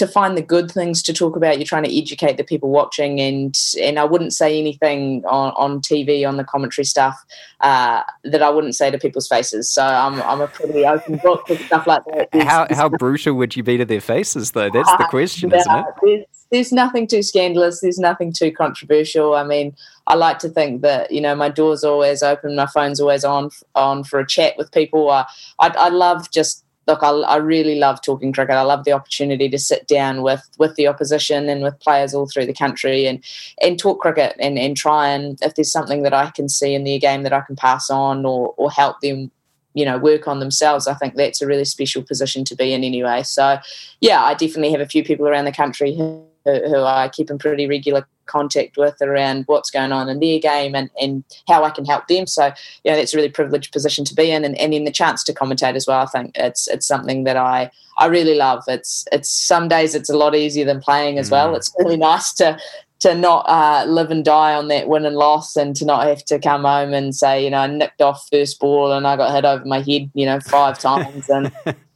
[0.00, 1.58] to find the good things to talk about.
[1.58, 5.80] You're trying to educate the people watching, and and I wouldn't say anything on, on
[5.82, 7.22] TV on the commentary stuff
[7.60, 9.68] uh, that I wouldn't say to people's faces.
[9.68, 12.30] So I'm I'm a pretty open book with stuff like that.
[12.32, 14.70] There's- How how brutal would you be to their faces, though?
[14.70, 15.84] That's the question, yeah, isn't it?
[16.02, 17.80] There's, there's nothing too scandalous.
[17.80, 19.34] There's nothing too controversial.
[19.34, 19.76] I mean,
[20.06, 23.50] I like to think that you know my door's always open, my phone's always on
[23.74, 25.10] on for a chat with people.
[25.10, 25.26] I
[25.58, 27.02] I, I love just look.
[27.02, 28.56] I, I really love talking cricket.
[28.56, 32.28] I love the opportunity to sit down with with the opposition and with players all
[32.28, 33.22] through the country and
[33.62, 36.84] and talk cricket and and try and if there's something that I can see in
[36.84, 39.30] their game that I can pass on or or help them
[39.74, 42.82] you know work on themselves i think that's a really special position to be in
[42.82, 43.56] anyway so
[44.00, 47.38] yeah i definitely have a few people around the country who, who i keep in
[47.38, 51.70] pretty regular contact with around what's going on in their game and, and how i
[51.70, 52.26] can help them.
[52.26, 52.46] So
[52.84, 54.44] you know that's a really privileged position to be in.
[54.44, 57.36] And, and then the chance to commentate as well i think it's it's something that
[57.36, 58.64] i i really love.
[58.66, 61.52] It's it's some days it's a lot easier than playing as well.
[61.52, 61.56] Mm.
[61.56, 62.58] it's really nice to
[63.00, 66.22] to not uh, live and die on that win and loss and to not have
[66.26, 69.34] to come home and say, you know, I nicked off first ball and I got
[69.34, 71.50] hit over my head, you know, five times and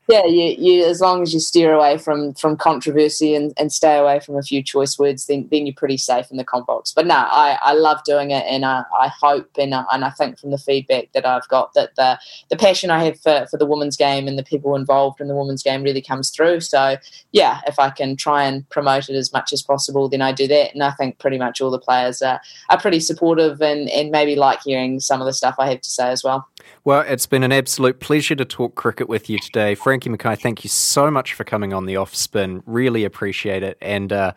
[0.09, 3.97] yeah, you, you as long as you steer away from from controversy and, and stay
[3.97, 6.93] away from a few choice words, then then you're pretty safe in the comm box.
[6.95, 10.11] But no, I, I love doing it, and I, I hope and I, and I
[10.11, 12.19] think from the feedback that I've got that the
[12.51, 15.35] the passion I have for, for the women's game and the people involved in the
[15.35, 16.61] women's game really comes through.
[16.61, 16.97] So
[17.33, 20.47] yeah, if I can try and promote it as much as possible, then I do
[20.49, 20.75] that.
[20.75, 22.41] And I think pretty much all the players are,
[22.71, 25.91] are pretty supportive and, and maybe like hearing some of the stuff I have to
[25.91, 26.49] say as well.
[26.85, 29.75] Well, it's been an absolute pleasure to talk cricket with you today.
[29.75, 32.63] Frankie Mackay, thank you so much for coming on the off spin.
[32.67, 33.79] Really appreciate it.
[33.81, 34.33] And uh,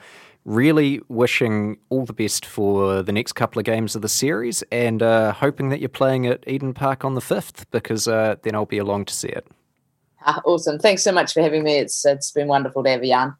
[0.45, 5.03] really wishing all the best for the next couple of games of the series and
[5.03, 8.65] uh, hoping that you're playing at Eden Park on the 5th because uh, then I'll
[8.65, 9.45] be along to see it.
[10.25, 10.79] Ah, awesome.
[10.79, 11.77] Thanks so much for having me.
[11.77, 13.35] It's It's been wonderful to have you on.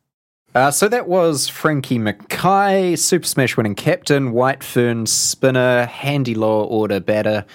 [0.53, 6.65] Uh, so that was Frankie Mackay, Super Smash winning captain, White Fern spinner, handy lower
[6.65, 7.45] order batter.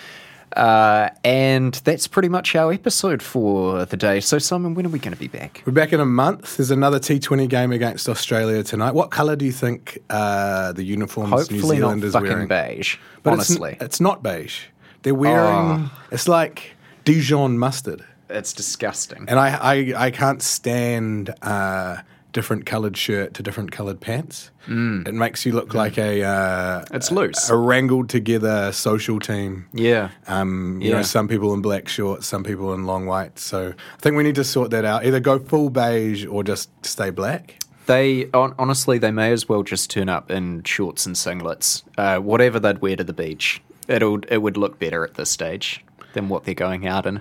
[0.56, 4.20] Uh, and that's pretty much our episode for the day.
[4.20, 5.62] So, Simon, when are we going to be back?
[5.66, 6.56] We're back in a month.
[6.56, 8.94] There's another T20 game against Australia tonight.
[8.94, 12.48] What colour do you think uh, the uniforms Hopefully New Zealand not is fucking wearing?
[12.48, 12.96] beige.
[13.22, 14.64] But honestly, it's, it's not beige.
[15.02, 15.90] They're wearing.
[15.90, 15.90] Oh.
[16.10, 16.72] It's like
[17.04, 19.24] Dijon mustard, it's disgusting.
[19.28, 21.34] and I I, I can't stand.
[21.42, 21.98] Uh,
[22.32, 24.50] Different coloured shirt to different coloured pants.
[24.66, 27.50] It makes you look like a uh, It's loose.
[27.50, 29.66] a wrangled together social team.
[29.74, 30.08] yeah.
[30.26, 30.96] Um, you Yeah.
[30.96, 33.38] know, some people in black shorts, some people in long white.
[33.38, 35.04] So I think we need to sort that out.
[35.04, 37.58] Either go full beige or just stay black.
[37.84, 42.18] They hon- honestly, they may as well just turn up in shorts and singlets, uh,
[42.18, 43.60] whatever they'd wear to the beach.
[43.88, 47.20] It'll it would look better at this stage than what they're going out in.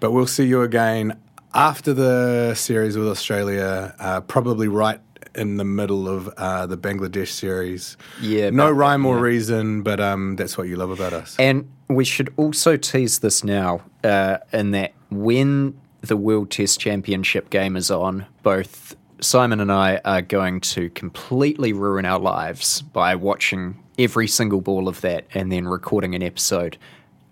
[0.00, 1.16] But we'll see you again
[1.58, 5.00] after the series with Australia, uh, probably right
[5.34, 7.96] in the middle of uh, the Bangladesh series.
[8.20, 9.22] Yeah, No rhyme or yeah.
[9.22, 11.34] reason, but um, that's what you love about us.
[11.38, 17.50] And we should also tease this now, uh, in that when the World Test Championship
[17.50, 23.16] game is on, both Simon and I are going to completely ruin our lives by
[23.16, 26.78] watching every single ball of that and then recording an episode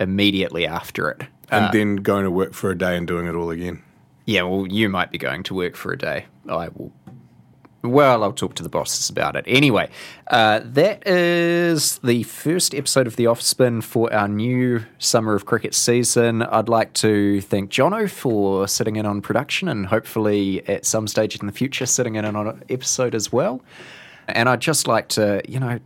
[0.01, 1.23] immediately after it.
[1.49, 3.83] and then going to work for a day and doing it all again.
[4.27, 6.27] Yeah, well, you might be going to work for a day.
[6.49, 6.93] I will.
[7.83, 9.45] Well, I'll talk to the bosses about it.
[9.47, 9.89] Anyway,
[10.27, 15.47] uh, that is the first episode of the Off Spin for our new Summer of
[15.47, 16.43] Cricket season.
[16.43, 21.39] I'd like to thank Jono for sitting in on production and hopefully at some stage
[21.39, 23.63] in the future sitting in on an episode as well.
[24.27, 25.79] And I'd just like to, you know,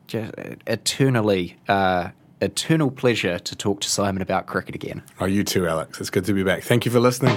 [0.66, 2.11] eternally, uh,
[2.41, 5.03] eternal pleasure to talk to Simon about cricket again.
[5.20, 6.01] Oh, you too, Alex.
[6.01, 6.62] It's good to be back.
[6.62, 7.36] Thank you for listening.